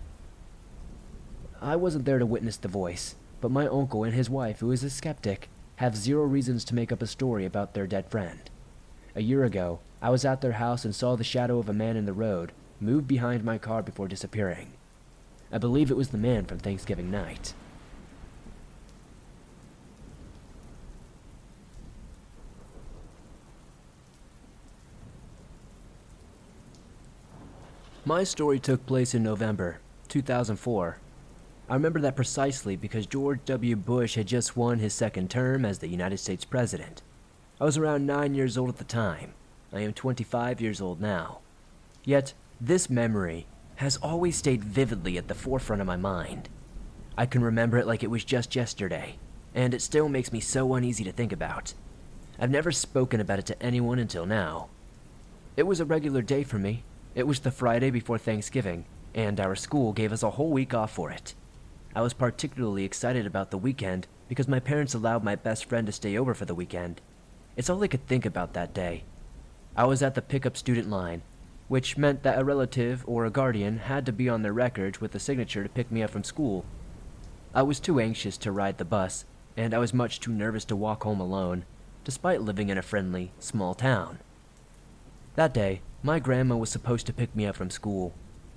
I 1.61 1.75
wasn't 1.75 2.05
there 2.05 2.19
to 2.19 2.25
witness 2.25 2.55
the 2.55 2.69
voice, 2.69 3.15
but 3.41 3.51
my 3.51 3.67
uncle 3.67 4.05
and 4.05 4.13
his 4.13 4.29
wife, 4.29 4.61
who 4.61 4.71
is 4.71 4.81
a 4.81 4.89
skeptic, 4.89 5.49
have 5.75 5.97
zero 5.97 6.23
reasons 6.23 6.63
to 6.63 6.75
make 6.75 6.89
up 6.89 7.01
a 7.01 7.05
story 7.05 7.43
about 7.43 7.73
their 7.73 7.85
dead 7.85 8.09
friend. 8.09 8.49
A 9.13 9.21
year 9.21 9.43
ago, 9.43 9.81
I 10.01 10.09
was 10.09 10.23
at 10.23 10.39
their 10.39 10.53
house 10.53 10.85
and 10.85 10.95
saw 10.95 11.17
the 11.17 11.23
shadow 11.25 11.59
of 11.59 11.67
a 11.67 11.73
man 11.73 11.97
in 11.97 12.05
the 12.05 12.13
road 12.13 12.53
move 12.79 13.09
behind 13.09 13.43
my 13.43 13.57
car 13.57 13.83
before 13.83 14.07
disappearing. 14.07 14.71
I 15.51 15.57
believe 15.57 15.91
it 15.91 15.97
was 15.97 16.11
the 16.11 16.17
man 16.17 16.45
from 16.45 16.59
Thanksgiving 16.59 17.11
night. 17.11 17.53
My 28.03 28.23
story 28.23 28.59
took 28.59 28.87
place 28.87 29.13
in 29.13 29.21
November 29.21 29.79
2004. 30.07 30.97
I 31.69 31.73
remember 31.75 31.99
that 32.01 32.15
precisely 32.15 32.75
because 32.75 33.05
George 33.05 33.41
W. 33.45 33.75
Bush 33.75 34.15
had 34.15 34.25
just 34.25 34.57
won 34.57 34.79
his 34.79 34.95
second 34.95 35.29
term 35.29 35.63
as 35.65 35.77
the 35.77 35.87
United 35.87 36.17
States 36.17 36.43
President. 36.43 37.03
I 37.59 37.65
was 37.65 37.77
around 37.77 38.07
9 38.07 38.33
years 38.33 38.57
old 38.57 38.69
at 38.69 38.77
the 38.77 38.85
time. 38.85 39.33
I 39.71 39.81
am 39.81 39.93
25 39.93 40.59
years 40.59 40.81
old 40.81 40.99
now. 40.99 41.41
Yet, 42.03 42.33
this 42.59 42.89
memory 42.89 43.45
has 43.75 43.97
always 43.97 44.35
stayed 44.35 44.63
vividly 44.63 45.19
at 45.19 45.27
the 45.27 45.35
forefront 45.35 45.79
of 45.79 45.87
my 45.87 45.95
mind. 45.95 46.49
I 47.15 47.27
can 47.27 47.43
remember 47.43 47.77
it 47.77 47.85
like 47.85 48.01
it 48.01 48.09
was 48.09 48.25
just 48.25 48.55
yesterday, 48.55 49.17
and 49.53 49.75
it 49.75 49.81
still 49.83 50.09
makes 50.09 50.31
me 50.31 50.39
so 50.39 50.73
uneasy 50.73 51.03
to 51.03 51.11
think 51.11 51.31
about. 51.31 51.75
I've 52.39 52.49
never 52.49 52.71
spoken 52.71 53.21
about 53.21 53.37
it 53.37 53.45
to 53.45 53.61
anyone 53.61 53.99
until 53.99 54.25
now. 54.25 54.69
It 55.55 55.67
was 55.67 55.79
a 55.79 55.85
regular 55.85 56.23
day 56.23 56.43
for 56.43 56.57
me. 56.57 56.83
It 57.13 57.28
was 57.28 57.41
the 57.41 57.52
Friday 57.52 57.89
before 57.89 58.17
Thanksgiving, 58.17 58.86
and 59.13 59.38
our 59.39 59.54
school 59.56 59.91
gave 59.91 60.13
us 60.13 60.24
a 60.24 60.32
whole 60.32 60.50
week 60.50 60.74
off 60.74 60.93
for 60.93 61.12
it. 61.12 61.34
I 61.93 62.02
was 62.02 62.13
particularly 62.13 62.86
excited 62.86 63.26
about 63.26 63.52
the 63.52 63.58
weekend 63.58 64.08
because 64.30 64.47
my 64.47 64.62
parents 64.62 64.93
allowed 64.93 65.21
my 65.21 65.36
best 65.36 65.65
friend 65.65 65.86
to 65.88 65.91
stay 65.91 66.17
over 66.17 66.34
for 66.34 66.45
the 66.45 66.56
weekend. 66.56 67.02
It's 67.58 67.69
all 67.69 67.84
I 67.84 67.89
could 67.89 68.08
think 68.08 68.26
about 68.26 68.54
that 68.54 68.74
day. 68.74 69.04
I 69.76 69.84
was 69.84 70.02
at 70.02 70.15
the 70.15 70.21
pickup 70.21 70.56
student 70.56 70.89
line, 70.89 71.21
which 71.67 71.97
meant 71.97 72.24
that 72.24 72.39
a 72.39 72.45
relative 72.45 73.04
or 73.06 73.26
a 73.26 73.30
guardian 73.30 73.80
had 73.80 74.06
to 74.06 74.13
be 74.13 74.30
on 74.30 74.41
their 74.41 74.54
records 74.54 75.02
with 75.02 75.13
a 75.13 75.19
signature 75.19 75.63
to 75.63 75.69
pick 75.69 75.91
me 75.91 76.02
up 76.02 76.12
from 76.12 76.24
school. 76.24 76.63
I 77.54 77.63
was 77.63 77.82
too 77.82 78.00
anxious 78.00 78.38
to 78.38 78.54
ride 78.54 78.78
the 78.78 78.86
bus, 78.86 79.26
and 79.58 79.74
I 79.74 79.80
was 79.80 79.93
much 79.93 80.21
too 80.21 80.32
nervous 80.32 80.63
to 80.65 80.78
walk 80.78 81.04
home 81.04 81.19
alone, 81.19 81.65
despite 82.06 82.41
living 82.41 82.69
in 82.69 82.78
a 82.78 82.82
friendly, 82.82 83.34
small 83.38 83.74
town. 83.74 84.19
That 85.36 85.54
day, 85.54 85.82
my 86.03 86.17
grandma 86.17 86.55
was 86.55 86.69
supposed 86.69 87.05
to 87.05 87.13
pick 87.13 87.35
me 87.35 87.45
up 87.45 87.55
from 87.55 87.69
school, 87.69 88.13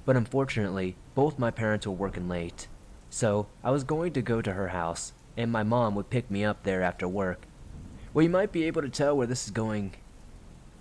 but 0.06 0.16
unfortunately, 0.16 0.96
both 1.14 1.38
my 1.38 1.50
parents 1.50 1.86
were 1.86 1.92
working 1.92 2.28
late, 2.28 2.68
So 3.10 3.46
I 3.62 3.70
was 3.70 3.84
going 3.84 4.12
to 4.14 4.22
go 4.22 4.42
to 4.42 4.54
her 4.54 4.68
house, 4.68 5.12
and 5.36 5.52
my 5.52 5.62
mom 5.62 5.94
would 5.94 6.10
pick 6.10 6.30
me 6.30 6.44
up 6.44 6.62
there 6.62 6.82
after 6.82 7.06
work. 7.06 7.46
Well, 8.12 8.22
you 8.22 8.28
might 8.28 8.50
be 8.50 8.64
able 8.64 8.82
to 8.82 8.88
tell 8.88 9.16
where 9.16 9.26
this 9.26 9.44
is 9.44 9.50
going. 9.50 9.94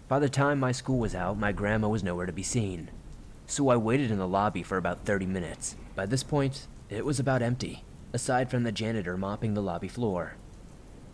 By 0.08 0.20
the 0.20 0.30
time 0.30 0.60
my 0.60 0.72
school 0.72 1.00
was 1.00 1.14
out, 1.14 1.38
my 1.38 1.52
grandma 1.52 1.90
was 1.90 2.04
nowhere 2.04 2.26
to 2.26 2.32
be 2.32 2.44
seen. 2.44 2.90
So 3.46 3.70
I 3.70 3.76
waited 3.76 4.10
in 4.10 4.18
the 4.18 4.28
lobby 4.28 4.64
for 4.64 4.78
about 4.78 5.06
30 5.06 5.26
minutes. 5.26 5.76
By 5.96 6.06
this 6.06 6.24
point, 6.24 6.68
it 6.90 7.06
was 7.06 7.20
about 7.20 7.42
empty, 7.42 7.84
aside 8.14 8.50
from 8.50 8.64
the 8.64 8.72
janitor 8.72 9.18
mopping 9.18 9.54
the 9.54 9.62
lobby 9.62 9.88
floor. 9.90 10.36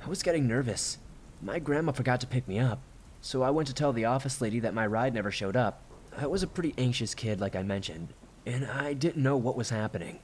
I 0.01 0.07
was 0.07 0.23
getting 0.23 0.47
nervous. 0.47 0.99
My 1.41 1.59
grandma 1.59 1.91
forgot 1.91 2.21
to 2.21 2.27
pick 2.27 2.47
me 2.47 2.59
up, 2.59 2.81
so 3.21 3.41
I 3.43 3.49
went 3.49 3.67
to 3.67 3.73
tell 3.73 3.93
the 3.93 4.05
office 4.05 4.41
lady 4.41 4.59
that 4.59 4.73
my 4.73 4.85
ride 4.85 5.13
never 5.13 5.31
showed 5.31 5.55
up. 5.55 5.83
I 6.17 6.27
was 6.27 6.43
a 6.43 6.47
pretty 6.47 6.73
anxious 6.77 7.13
kid, 7.13 7.39
like 7.39 7.55
I 7.55 7.63
mentioned, 7.63 8.13
and 8.45 8.65
I 8.65 8.93
didn't 8.93 9.23
know 9.23 9.37
what 9.37 9.57
was 9.57 9.69
happening. 9.69 10.19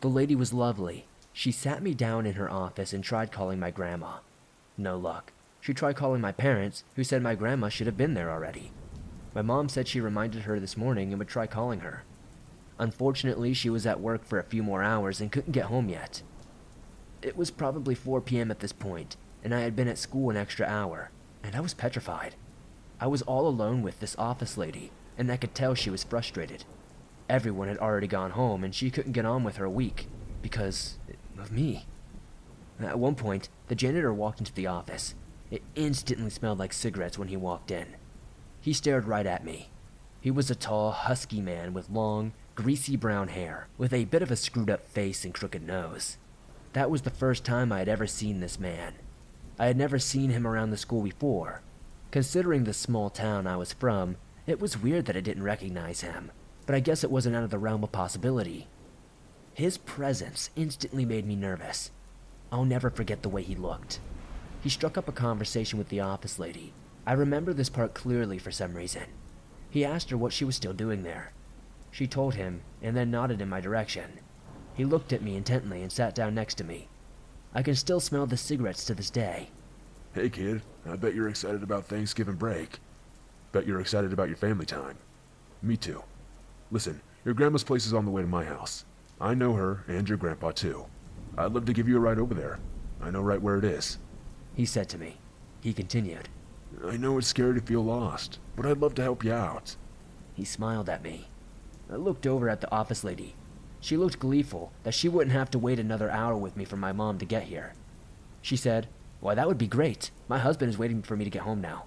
The 0.00 0.08
lady 0.08 0.34
was 0.34 0.52
lovely. 0.52 1.06
She 1.32 1.52
sat 1.52 1.82
me 1.82 1.94
down 1.94 2.26
in 2.26 2.34
her 2.34 2.50
office 2.50 2.92
and 2.92 3.02
tried 3.02 3.32
calling 3.32 3.58
my 3.58 3.70
grandma. 3.70 4.18
No 4.76 4.96
luck. 4.96 5.32
She 5.60 5.72
tried 5.72 5.96
calling 5.96 6.20
my 6.20 6.32
parents, 6.32 6.84
who 6.96 7.04
said 7.04 7.22
my 7.22 7.34
grandma 7.34 7.68
should 7.68 7.86
have 7.86 7.96
been 7.96 8.14
there 8.14 8.30
already. 8.30 8.72
My 9.34 9.42
mom 9.42 9.68
said 9.68 9.88
she 9.88 10.00
reminded 10.00 10.42
her 10.42 10.58
this 10.58 10.76
morning 10.76 11.10
and 11.10 11.18
would 11.18 11.28
try 11.28 11.46
calling 11.46 11.80
her. 11.80 12.02
Unfortunately, 12.78 13.54
she 13.54 13.70
was 13.70 13.86
at 13.86 14.00
work 14.00 14.24
for 14.24 14.38
a 14.38 14.44
few 14.44 14.62
more 14.62 14.82
hours 14.82 15.20
and 15.20 15.30
couldn't 15.30 15.52
get 15.52 15.66
home 15.66 15.88
yet. 15.88 16.22
It 17.22 17.36
was 17.36 17.50
probably 17.50 17.94
4 17.94 18.20
p.m. 18.20 18.50
at 18.50 18.58
this 18.58 18.72
point, 18.72 19.16
and 19.44 19.54
I 19.54 19.60
had 19.60 19.76
been 19.76 19.88
at 19.88 19.98
school 19.98 20.30
an 20.30 20.36
extra 20.36 20.66
hour, 20.66 21.10
and 21.42 21.54
I 21.54 21.60
was 21.60 21.74
petrified. 21.74 22.34
I 23.00 23.06
was 23.06 23.22
all 23.22 23.48
alone 23.48 23.82
with 23.82 24.00
this 24.00 24.16
office 24.18 24.56
lady, 24.56 24.92
and 25.18 25.30
I 25.30 25.36
could 25.36 25.54
tell 25.54 25.74
she 25.74 25.90
was 25.90 26.04
frustrated. 26.04 26.64
Everyone 27.28 27.68
had 27.68 27.78
already 27.78 28.06
gone 28.06 28.32
home, 28.32 28.62
and 28.64 28.74
she 28.74 28.90
couldn't 28.90 29.12
get 29.12 29.24
on 29.24 29.44
with 29.44 29.56
her 29.56 29.68
week 29.68 30.06
because 30.40 30.98
of 31.38 31.50
me. 31.50 31.86
At 32.80 32.98
one 32.98 33.14
point, 33.14 33.48
the 33.68 33.74
janitor 33.74 34.12
walked 34.12 34.40
into 34.40 34.52
the 34.52 34.66
office. 34.66 35.14
It 35.50 35.62
instantly 35.74 36.30
smelled 36.30 36.58
like 36.58 36.72
cigarettes 36.72 37.18
when 37.18 37.28
he 37.28 37.36
walked 37.36 37.70
in. 37.70 37.96
He 38.60 38.72
stared 38.72 39.06
right 39.06 39.26
at 39.26 39.44
me. 39.44 39.70
He 40.20 40.30
was 40.30 40.50
a 40.50 40.54
tall, 40.54 40.92
husky 40.92 41.40
man 41.40 41.74
with 41.74 41.90
long, 41.90 42.32
greasy 42.54 42.96
brown 42.96 43.28
hair, 43.28 43.66
with 43.76 43.92
a 43.92 44.04
bit 44.04 44.22
of 44.22 44.30
a 44.30 44.36
screwed 44.36 44.70
up 44.70 44.86
face 44.86 45.24
and 45.24 45.34
crooked 45.34 45.66
nose. 45.66 46.18
That 46.72 46.90
was 46.90 47.02
the 47.02 47.10
first 47.10 47.44
time 47.44 47.72
I 47.72 47.80
had 47.80 47.88
ever 47.88 48.06
seen 48.06 48.40
this 48.40 48.58
man. 48.58 48.94
I 49.58 49.66
had 49.66 49.76
never 49.76 49.98
seen 49.98 50.30
him 50.30 50.46
around 50.46 50.70
the 50.70 50.76
school 50.76 51.02
before. 51.02 51.62
Considering 52.10 52.64
the 52.64 52.72
small 52.72 53.10
town 53.10 53.46
I 53.46 53.56
was 53.56 53.72
from, 53.72 54.16
it 54.46 54.60
was 54.60 54.82
weird 54.82 55.06
that 55.06 55.16
I 55.16 55.20
didn't 55.20 55.42
recognize 55.42 56.00
him, 56.00 56.32
but 56.66 56.74
I 56.74 56.80
guess 56.80 57.04
it 57.04 57.10
wasn't 57.10 57.36
out 57.36 57.44
of 57.44 57.50
the 57.50 57.58
realm 57.58 57.84
of 57.84 57.92
possibility. 57.92 58.68
His 59.54 59.78
presence 59.78 60.50
instantly 60.56 61.04
made 61.04 61.26
me 61.26 61.36
nervous. 61.36 61.90
I'll 62.50 62.64
never 62.64 62.90
forget 62.90 63.22
the 63.22 63.28
way 63.28 63.42
he 63.42 63.54
looked. 63.54 64.00
He 64.62 64.68
struck 64.68 64.96
up 64.96 65.08
a 65.08 65.12
conversation 65.12 65.78
with 65.78 65.88
the 65.88 66.00
office 66.00 66.38
lady. 66.38 66.72
I 67.06 67.12
remember 67.12 67.52
this 67.52 67.70
part 67.70 67.94
clearly 67.94 68.38
for 68.38 68.50
some 68.50 68.74
reason. 68.74 69.04
He 69.70 69.84
asked 69.84 70.10
her 70.10 70.16
what 70.16 70.32
she 70.32 70.44
was 70.44 70.56
still 70.56 70.72
doing 70.72 71.02
there. 71.02 71.32
She 71.90 72.06
told 72.06 72.34
him 72.34 72.62
and 72.80 72.96
then 72.96 73.10
nodded 73.10 73.40
in 73.40 73.48
my 73.48 73.60
direction. 73.60 74.20
He 74.74 74.84
looked 74.84 75.12
at 75.12 75.22
me 75.22 75.36
intently 75.36 75.82
and 75.82 75.90
sat 75.90 76.14
down 76.14 76.34
next 76.34 76.54
to 76.56 76.64
me. 76.64 76.88
I 77.54 77.62
can 77.62 77.74
still 77.74 78.00
smell 78.00 78.26
the 78.26 78.36
cigarettes 78.36 78.84
to 78.86 78.94
this 78.94 79.10
day. 79.10 79.50
Hey 80.14 80.30
kid, 80.30 80.62
I 80.88 80.96
bet 80.96 81.14
you're 81.14 81.28
excited 81.28 81.62
about 81.62 81.86
Thanksgiving 81.86 82.36
break. 82.36 82.78
Bet 83.52 83.66
you're 83.66 83.80
excited 83.80 84.12
about 84.12 84.28
your 84.28 84.36
family 84.36 84.64
time. 84.64 84.96
Me 85.62 85.76
too. 85.76 86.02
Listen, 86.70 87.00
your 87.24 87.34
grandma's 87.34 87.64
place 87.64 87.86
is 87.86 87.92
on 87.92 88.04
the 88.04 88.10
way 88.10 88.22
to 88.22 88.28
my 88.28 88.44
house. 88.44 88.84
I 89.20 89.34
know 89.34 89.52
her 89.52 89.84
and 89.86 90.08
your 90.08 90.18
grandpa 90.18 90.52
too. 90.52 90.86
I'd 91.36 91.52
love 91.52 91.66
to 91.66 91.72
give 91.72 91.88
you 91.88 91.96
a 91.98 92.00
ride 92.00 92.18
over 92.18 92.34
there. 92.34 92.58
I 93.00 93.10
know 93.10 93.20
right 93.20 93.40
where 93.40 93.58
it 93.58 93.64
is. 93.64 93.98
He 94.54 94.64
said 94.64 94.88
to 94.90 94.98
me. 94.98 95.18
He 95.60 95.72
continued. 95.72 96.28
I 96.84 96.96
know 96.96 97.18
it's 97.18 97.28
scary 97.28 97.54
to 97.54 97.66
feel 97.66 97.84
lost, 97.84 98.38
but 98.56 98.64
I'd 98.66 98.78
love 98.78 98.94
to 98.94 99.02
help 99.02 99.24
you 99.24 99.32
out. 99.32 99.76
He 100.34 100.44
smiled 100.44 100.88
at 100.88 101.02
me. 101.02 101.28
I 101.90 101.96
looked 101.96 102.26
over 102.26 102.48
at 102.48 102.60
the 102.62 102.72
office 102.72 103.04
lady. 103.04 103.34
She 103.82 103.96
looked 103.96 104.20
gleeful 104.20 104.72
that 104.84 104.94
she 104.94 105.08
wouldn't 105.08 105.34
have 105.34 105.50
to 105.50 105.58
wait 105.58 105.80
another 105.80 106.08
hour 106.08 106.36
with 106.36 106.56
me 106.56 106.64
for 106.64 106.76
my 106.76 106.92
mom 106.92 107.18
to 107.18 107.24
get 107.24 107.42
here. 107.42 107.74
She 108.40 108.56
said, 108.56 108.86
Why, 109.18 109.34
that 109.34 109.48
would 109.48 109.58
be 109.58 109.66
great. 109.66 110.12
My 110.28 110.38
husband 110.38 110.70
is 110.70 110.78
waiting 110.78 111.02
for 111.02 111.16
me 111.16 111.24
to 111.24 111.30
get 111.30 111.42
home 111.42 111.60
now. 111.60 111.86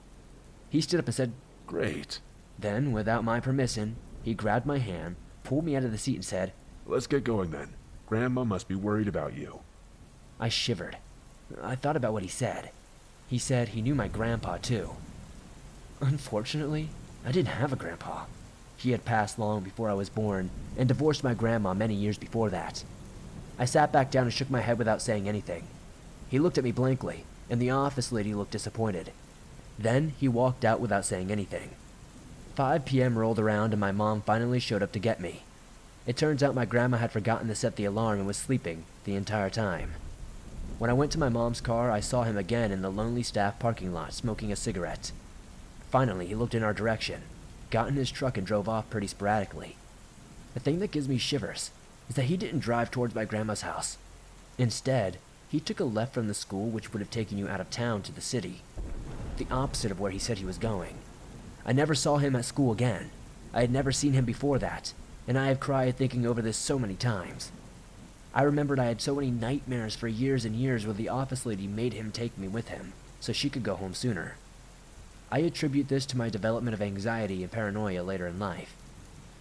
He 0.70 0.82
stood 0.82 1.00
up 1.00 1.06
and 1.06 1.16
said, 1.16 1.32
Great. 1.66 2.20
Then, 2.60 2.92
without 2.92 3.24
my 3.24 3.40
permission, 3.40 3.96
he 4.24 4.34
grabbed 4.34 4.66
my 4.66 4.78
hand, 4.78 5.16
pulled 5.46 5.64
me 5.64 5.74
out 5.78 5.86
of 5.86 5.94
the 5.94 5.98
seat, 5.98 6.16
and 6.16 6.26
said, 6.26 6.52
Let's 6.86 7.08
get 7.08 7.24
going 7.24 7.52
then. 7.52 7.76
Grandma 8.08 8.44
must 8.44 8.68
be 8.68 8.76
worried 8.76 9.08
about 9.08 9.34
you. 9.34 9.62
I 10.38 10.50
shivered. 10.50 10.98
I 11.64 11.76
thought 11.76 11.96
about 11.96 12.12
what 12.12 12.24
he 12.24 12.30
said. 12.30 12.72
He 13.30 13.38
said 13.38 13.70
he 13.70 13.82
knew 13.82 13.96
my 13.96 14.10
grandpa, 14.10 14.58
too. 14.58 14.98
Unfortunately, 16.02 16.90
I 17.26 17.32
didn't 17.32 17.48
have 17.48 17.72
a 17.72 17.78
grandpa. 17.78 18.26
He 18.86 18.92
had 18.92 19.04
passed 19.04 19.40
long 19.40 19.64
before 19.64 19.90
I 19.90 19.96
was 19.96 20.10
born 20.10 20.52
and 20.78 20.88
divorced 20.88 21.24
my 21.24 21.34
grandma 21.34 21.74
many 21.74 21.96
years 21.96 22.20
before 22.20 22.52
that. 22.52 22.84
I 23.58 23.66
sat 23.66 23.92
back 23.92 24.12
down 24.12 24.26
and 24.26 24.34
shook 24.34 24.52
my 24.52 24.62
head 24.62 24.78
without 24.78 25.02
saying 25.02 25.28
anything. 25.28 25.66
He 26.30 26.38
looked 26.38 26.60
at 26.60 26.64
me 26.64 26.72
blankly, 26.72 27.26
and 27.50 27.60
the 27.60 27.72
office 27.72 28.12
lady 28.12 28.36
looked 28.36 28.52
disappointed. 28.52 29.12
Then 29.80 30.14
he 30.20 30.28
walked 30.28 30.64
out 30.64 30.80
without 30.80 31.04
saying 31.04 31.32
anything. 31.32 31.72
5 32.54 32.86
p.m. 32.86 33.18
rolled 33.18 33.40
around 33.40 33.74
and 33.74 33.80
my 33.80 33.92
mom 33.92 34.22
finally 34.22 34.60
showed 34.60 34.84
up 34.84 34.92
to 34.92 35.00
get 35.00 35.20
me. 35.20 35.42
It 36.06 36.16
turns 36.16 36.44
out 36.44 36.54
my 36.54 36.66
grandma 36.66 36.98
had 36.98 37.12
forgotten 37.12 37.48
to 37.48 37.56
set 37.56 37.78
the 37.78 37.86
alarm 37.86 38.20
and 38.20 38.28
was 38.28 38.38
sleeping 38.38 38.86
the 39.06 39.16
entire 39.16 39.50
time. 39.50 39.94
When 40.78 40.92
I 40.92 40.94
went 40.94 41.12
to 41.14 41.20
my 41.20 41.30
mom's 41.30 41.60
car, 41.60 41.90
I 41.90 42.02
saw 42.02 42.22
him 42.22 42.38
again 42.38 42.72
in 42.72 42.84
the 42.84 42.92
lonely 42.92 43.24
staff 43.24 43.58
parking 43.58 43.96
lot 43.96 44.14
smoking 44.14 44.52
a 44.52 44.56
cigarette. 44.56 45.12
Finally, 45.90 46.28
he 46.28 46.36
looked 46.36 46.54
in 46.54 46.62
our 46.62 46.74
direction, 46.74 47.24
got 47.76 47.90
in 47.90 47.96
his 47.96 48.10
truck, 48.10 48.38
and 48.38 48.48
drove 48.48 48.70
off 48.70 48.90
pretty 48.90 49.08
sporadically. 49.08 49.76
The 50.54 50.62
thing 50.62 50.80
that 50.80 50.92
gives 50.92 51.10
me 51.10 51.18
shivers 51.18 51.72
is 52.08 52.16
that 52.16 52.32
he 52.32 52.38
didn't 52.38 52.62
drive 52.62 52.90
towards 52.90 53.14
my 53.14 53.26
grandma's 53.26 53.64
house. 53.64 53.98
Instead, 54.58 55.18
he 55.50 55.60
took 55.60 55.82
a 55.82 55.84
left 55.84 56.14
from 56.14 56.30
the 56.30 56.34
school 56.34 56.70
which 56.70 56.94
would 56.94 57.02
have 57.02 57.12
taken 57.12 57.38
you 57.38 57.50
out 57.50 57.60
of 57.60 57.70
town 57.70 58.02
to 58.04 58.14
the 58.14 58.22
city, 58.22 58.62
the 59.36 59.48
opposite 59.52 59.92
of 59.92 60.00
where 60.00 60.12
he 60.12 60.20
said 60.20 60.38
he 60.38 60.46
was 60.46 60.58
going. 60.58 60.96
I 61.66 61.74
never 61.74 61.94
saw 61.94 62.16
him 62.16 62.34
at 62.38 62.46
school 62.46 62.72
again. 62.72 63.10
I 63.54 63.60
had 63.60 63.72
never 63.72 63.92
seen 63.92 64.14
him 64.14 64.24
before 64.24 64.58
that, 64.60 64.94
and 65.28 65.38
I 65.38 65.48
have 65.48 65.60
cried 65.60 65.98
thinking 65.98 66.26
over 66.26 66.42
this 66.42 66.56
so 66.56 66.80
many 66.80 66.96
times. 66.96 67.52
I 68.34 68.44
remembered 68.44 68.80
I 68.80 68.86
had 68.86 69.02
so 69.02 69.16
many 69.16 69.32
nightmares 69.32 69.98
for 69.98 70.08
years 70.08 70.46
and 70.46 70.56
years 70.56 70.86
where 70.86 70.94
the 70.94 71.10
office 71.10 71.46
lady 71.46 71.68
made 71.68 71.92
him 71.92 72.14
take 72.14 72.38
me 72.38 72.48
with 72.48 72.70
him 72.70 72.94
so 73.20 73.34
she 73.34 73.50
could 73.50 73.64
go 73.64 73.76
home 73.76 73.94
sooner. 73.94 74.38
I 75.32 75.40
attribute 75.40 75.88
this 75.88 76.06
to 76.08 76.18
my 76.18 76.30
development 76.30 76.74
of 76.74 76.82
anxiety 76.82 77.42
and 77.44 77.52
paranoia 77.52 78.04
later 78.04 78.28
in 78.28 78.40
life, 78.40 78.76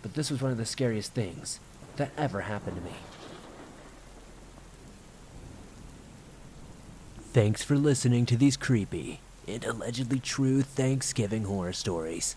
but 0.03 0.15
this 0.15 0.31
was 0.31 0.41
one 0.41 0.51
of 0.51 0.59
the 0.59 0.67
scariest 0.67 1.13
things 1.13 1.61
that 1.97 2.11
ever 2.17 2.43
happened 2.43 2.77
to 2.77 2.83
me. 2.83 2.97
Thanks 7.33 7.63
for 7.63 7.77
listening 7.77 8.27
to 8.27 8.37
these 8.37 8.57
creepy 8.57 9.21
and 9.47 9.65
allegedly 9.65 10.21
true 10.21 10.63
Thanksgiving 10.63 11.45
horror 11.45 11.73
stories. 11.73 12.37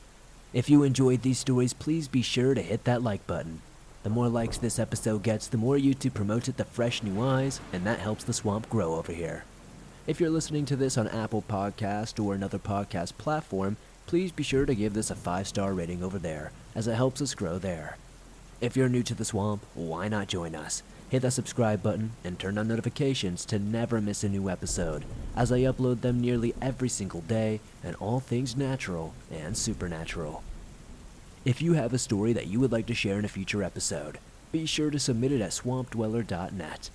If 0.53 0.69
you 0.69 0.83
enjoyed 0.83 1.21
these 1.21 1.37
stories, 1.37 1.73
please 1.73 2.07
be 2.07 2.21
sure 2.21 2.53
to 2.53 2.61
hit 2.61 2.83
that 2.85 3.03
like 3.03 3.25
button. 3.27 3.61
The 4.03 4.09
more 4.09 4.27
likes 4.27 4.57
this 4.57 4.79
episode 4.79 5.23
gets, 5.23 5.47
the 5.47 5.57
more 5.57 5.75
YouTube 5.75 6.13
promotes 6.13 6.47
it 6.47 6.57
to 6.57 6.63
fresh 6.63 7.03
new 7.03 7.21
eyes, 7.21 7.59
and 7.73 7.85
that 7.85 7.99
helps 7.99 8.23
the 8.23 8.33
swamp 8.33 8.69
grow 8.69 8.95
over 8.95 9.11
here. 9.11 9.43
If 10.07 10.21
you're 10.21 10.29
listening 10.29 10.65
to 10.67 10.77
this 10.77 10.97
on 10.97 11.09
Apple 11.09 11.43
Podcast 11.49 12.23
or 12.23 12.33
another 12.33 12.59
podcast 12.59 13.17
platform, 13.17 13.75
please 14.05 14.31
be 14.31 14.41
sure 14.41 14.65
to 14.65 14.73
give 14.73 14.93
this 14.93 15.11
a 15.11 15.15
5-star 15.15 15.73
rating 15.73 16.01
over 16.01 16.17
there, 16.17 16.53
as 16.73 16.87
it 16.87 16.95
helps 16.95 17.21
us 17.21 17.35
grow 17.35 17.57
there. 17.57 17.97
If 18.61 18.77
you're 18.77 18.87
new 18.87 19.03
to 19.03 19.13
the 19.13 19.25
swamp, 19.25 19.65
why 19.75 20.07
not 20.07 20.29
join 20.29 20.55
us? 20.55 20.81
Hit 21.09 21.23
that 21.23 21.31
subscribe 21.31 21.83
button 21.83 22.13
and 22.23 22.39
turn 22.39 22.57
on 22.57 22.69
notifications 22.69 23.43
to 23.47 23.59
never 23.59 23.99
miss 23.99 24.23
a 24.23 24.29
new 24.29 24.49
episode, 24.49 25.03
as 25.35 25.51
I 25.51 25.59
upload 25.59 25.99
them 25.99 26.21
nearly 26.21 26.55
every 26.61 26.87
single 26.87 27.21
day 27.21 27.59
and 27.83 27.93
all 27.97 28.21
things 28.21 28.55
natural 28.55 29.13
and 29.29 29.57
supernatural. 29.57 30.41
If 31.43 31.61
you 31.61 31.73
have 31.73 31.91
a 31.91 31.99
story 31.99 32.31
that 32.31 32.47
you 32.47 32.61
would 32.61 32.71
like 32.71 32.85
to 32.85 32.95
share 32.95 33.19
in 33.19 33.25
a 33.25 33.27
future 33.27 33.61
episode, 33.61 34.19
be 34.53 34.65
sure 34.65 34.89
to 34.89 34.99
submit 34.99 35.33
it 35.33 35.41
at 35.41 35.51
swampdweller.net 35.51 36.91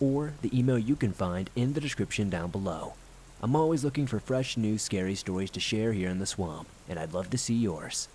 or 0.00 0.32
the 0.42 0.56
email 0.58 0.78
you 0.78 0.96
can 0.96 1.12
find 1.12 1.50
in 1.56 1.72
the 1.72 1.80
description 1.80 2.30
down 2.30 2.50
below. 2.50 2.94
I'm 3.42 3.54
always 3.54 3.84
looking 3.84 4.06
for 4.06 4.18
fresh, 4.18 4.56
new, 4.56 4.78
scary 4.78 5.14
stories 5.14 5.50
to 5.50 5.60
share 5.60 5.92
here 5.92 6.08
in 6.08 6.18
the 6.18 6.26
swamp, 6.26 6.68
and 6.88 6.98
I'd 6.98 7.12
love 7.12 7.30
to 7.30 7.38
see 7.38 7.54
yours. 7.54 8.08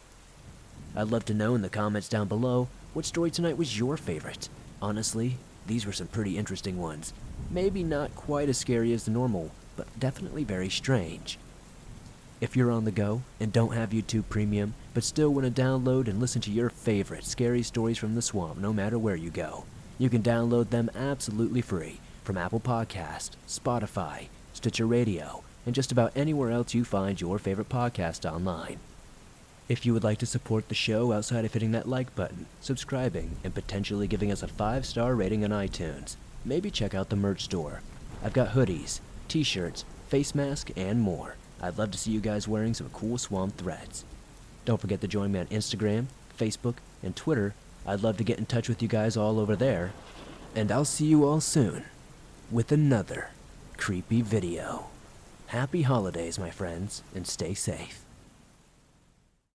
I'd 0.95 1.07
love 1.09 1.25
to 1.25 1.33
know 1.33 1.55
in 1.55 1.61
the 1.61 1.69
comments 1.69 2.09
down 2.09 2.27
below 2.27 2.67
what 2.93 3.05
story 3.05 3.31
tonight 3.31 3.57
was 3.57 3.77
your 3.77 3.97
favorite. 3.97 4.49
Honestly, 4.81 5.37
these 5.67 5.85
were 5.85 5.93
some 5.93 6.07
pretty 6.07 6.37
interesting 6.37 6.77
ones. 6.77 7.13
Maybe 7.49 7.83
not 7.83 8.15
quite 8.15 8.49
as 8.49 8.57
scary 8.57 8.93
as 8.93 9.05
the 9.05 9.11
normal, 9.11 9.51
but 9.75 9.87
definitely 9.99 10.43
very 10.43 10.69
strange. 10.69 11.37
If 12.41 12.57
you're 12.57 12.71
on 12.71 12.85
the 12.85 12.91
go 12.91 13.21
and 13.39 13.53
don't 13.53 13.75
have 13.75 13.91
YouTube 13.91 14.23
Premium, 14.27 14.73
but 14.93 15.03
still 15.03 15.29
want 15.29 15.45
to 15.45 15.61
download 15.61 16.07
and 16.07 16.19
listen 16.19 16.41
to 16.41 16.51
your 16.51 16.69
favorite 16.69 17.23
scary 17.23 17.61
stories 17.61 17.99
from 17.99 18.15
the 18.15 18.21
swamp 18.21 18.57
no 18.57 18.73
matter 18.73 18.97
where 18.97 19.15
you 19.15 19.29
go, 19.29 19.63
You 20.01 20.09
can 20.09 20.23
download 20.23 20.71
them 20.71 20.89
absolutely 20.95 21.61
free 21.61 21.99
from 22.23 22.35
Apple 22.35 22.59
Podcast, 22.59 23.33
Spotify, 23.47 24.29
Stitcher 24.51 24.87
Radio, 24.87 25.43
and 25.63 25.75
just 25.75 25.91
about 25.91 26.11
anywhere 26.15 26.49
else 26.49 26.73
you 26.73 26.83
find 26.83 27.21
your 27.21 27.37
favorite 27.37 27.69
podcast 27.69 28.25
online. 28.27 28.79
If 29.69 29.85
you 29.85 29.93
would 29.93 30.03
like 30.03 30.17
to 30.17 30.25
support 30.25 30.69
the 30.69 30.73
show 30.73 31.11
outside 31.11 31.45
of 31.45 31.53
hitting 31.53 31.71
that 31.73 31.87
like 31.87 32.15
button, 32.15 32.47
subscribing, 32.61 33.37
and 33.43 33.53
potentially 33.53 34.07
giving 34.07 34.31
us 34.31 34.41
a 34.41 34.47
five 34.47 34.87
star 34.87 35.13
rating 35.13 35.43
on 35.43 35.51
iTunes, 35.51 36.15
maybe 36.43 36.71
check 36.71 36.95
out 36.95 37.09
the 37.09 37.15
merch 37.15 37.43
store. 37.43 37.83
I've 38.23 38.33
got 38.33 38.55
hoodies, 38.55 39.01
t 39.27 39.43
shirts, 39.43 39.85
face 40.09 40.33
mask, 40.33 40.71
and 40.75 40.99
more. 40.99 41.35
I'd 41.61 41.77
love 41.77 41.91
to 41.91 41.99
see 41.99 42.09
you 42.09 42.21
guys 42.21 42.47
wearing 42.47 42.73
some 42.73 42.89
cool 42.89 43.19
swamp 43.19 43.55
threads. 43.55 44.03
Don't 44.65 44.81
forget 44.81 44.99
to 45.01 45.07
join 45.07 45.31
me 45.31 45.37
on 45.37 45.45
Instagram, 45.49 46.07
Facebook, 46.35 46.77
and 47.03 47.15
Twitter. 47.15 47.53
I'd 47.85 48.03
love 48.03 48.17
to 48.17 48.23
get 48.23 48.37
in 48.37 48.45
touch 48.45 48.69
with 48.69 48.81
you 48.81 48.87
guys 48.87 49.17
all 49.17 49.39
over 49.39 49.55
there. 49.55 49.91
And 50.55 50.71
I'll 50.71 50.85
see 50.85 51.05
you 51.05 51.25
all 51.25 51.41
soon 51.41 51.85
with 52.51 52.71
another 52.71 53.29
creepy 53.77 54.21
video. 54.21 54.87
Happy 55.47 55.81
holidays, 55.81 56.37
my 56.37 56.49
friends, 56.49 57.03
and 57.15 57.25
stay 57.25 57.53
safe. 57.53 58.03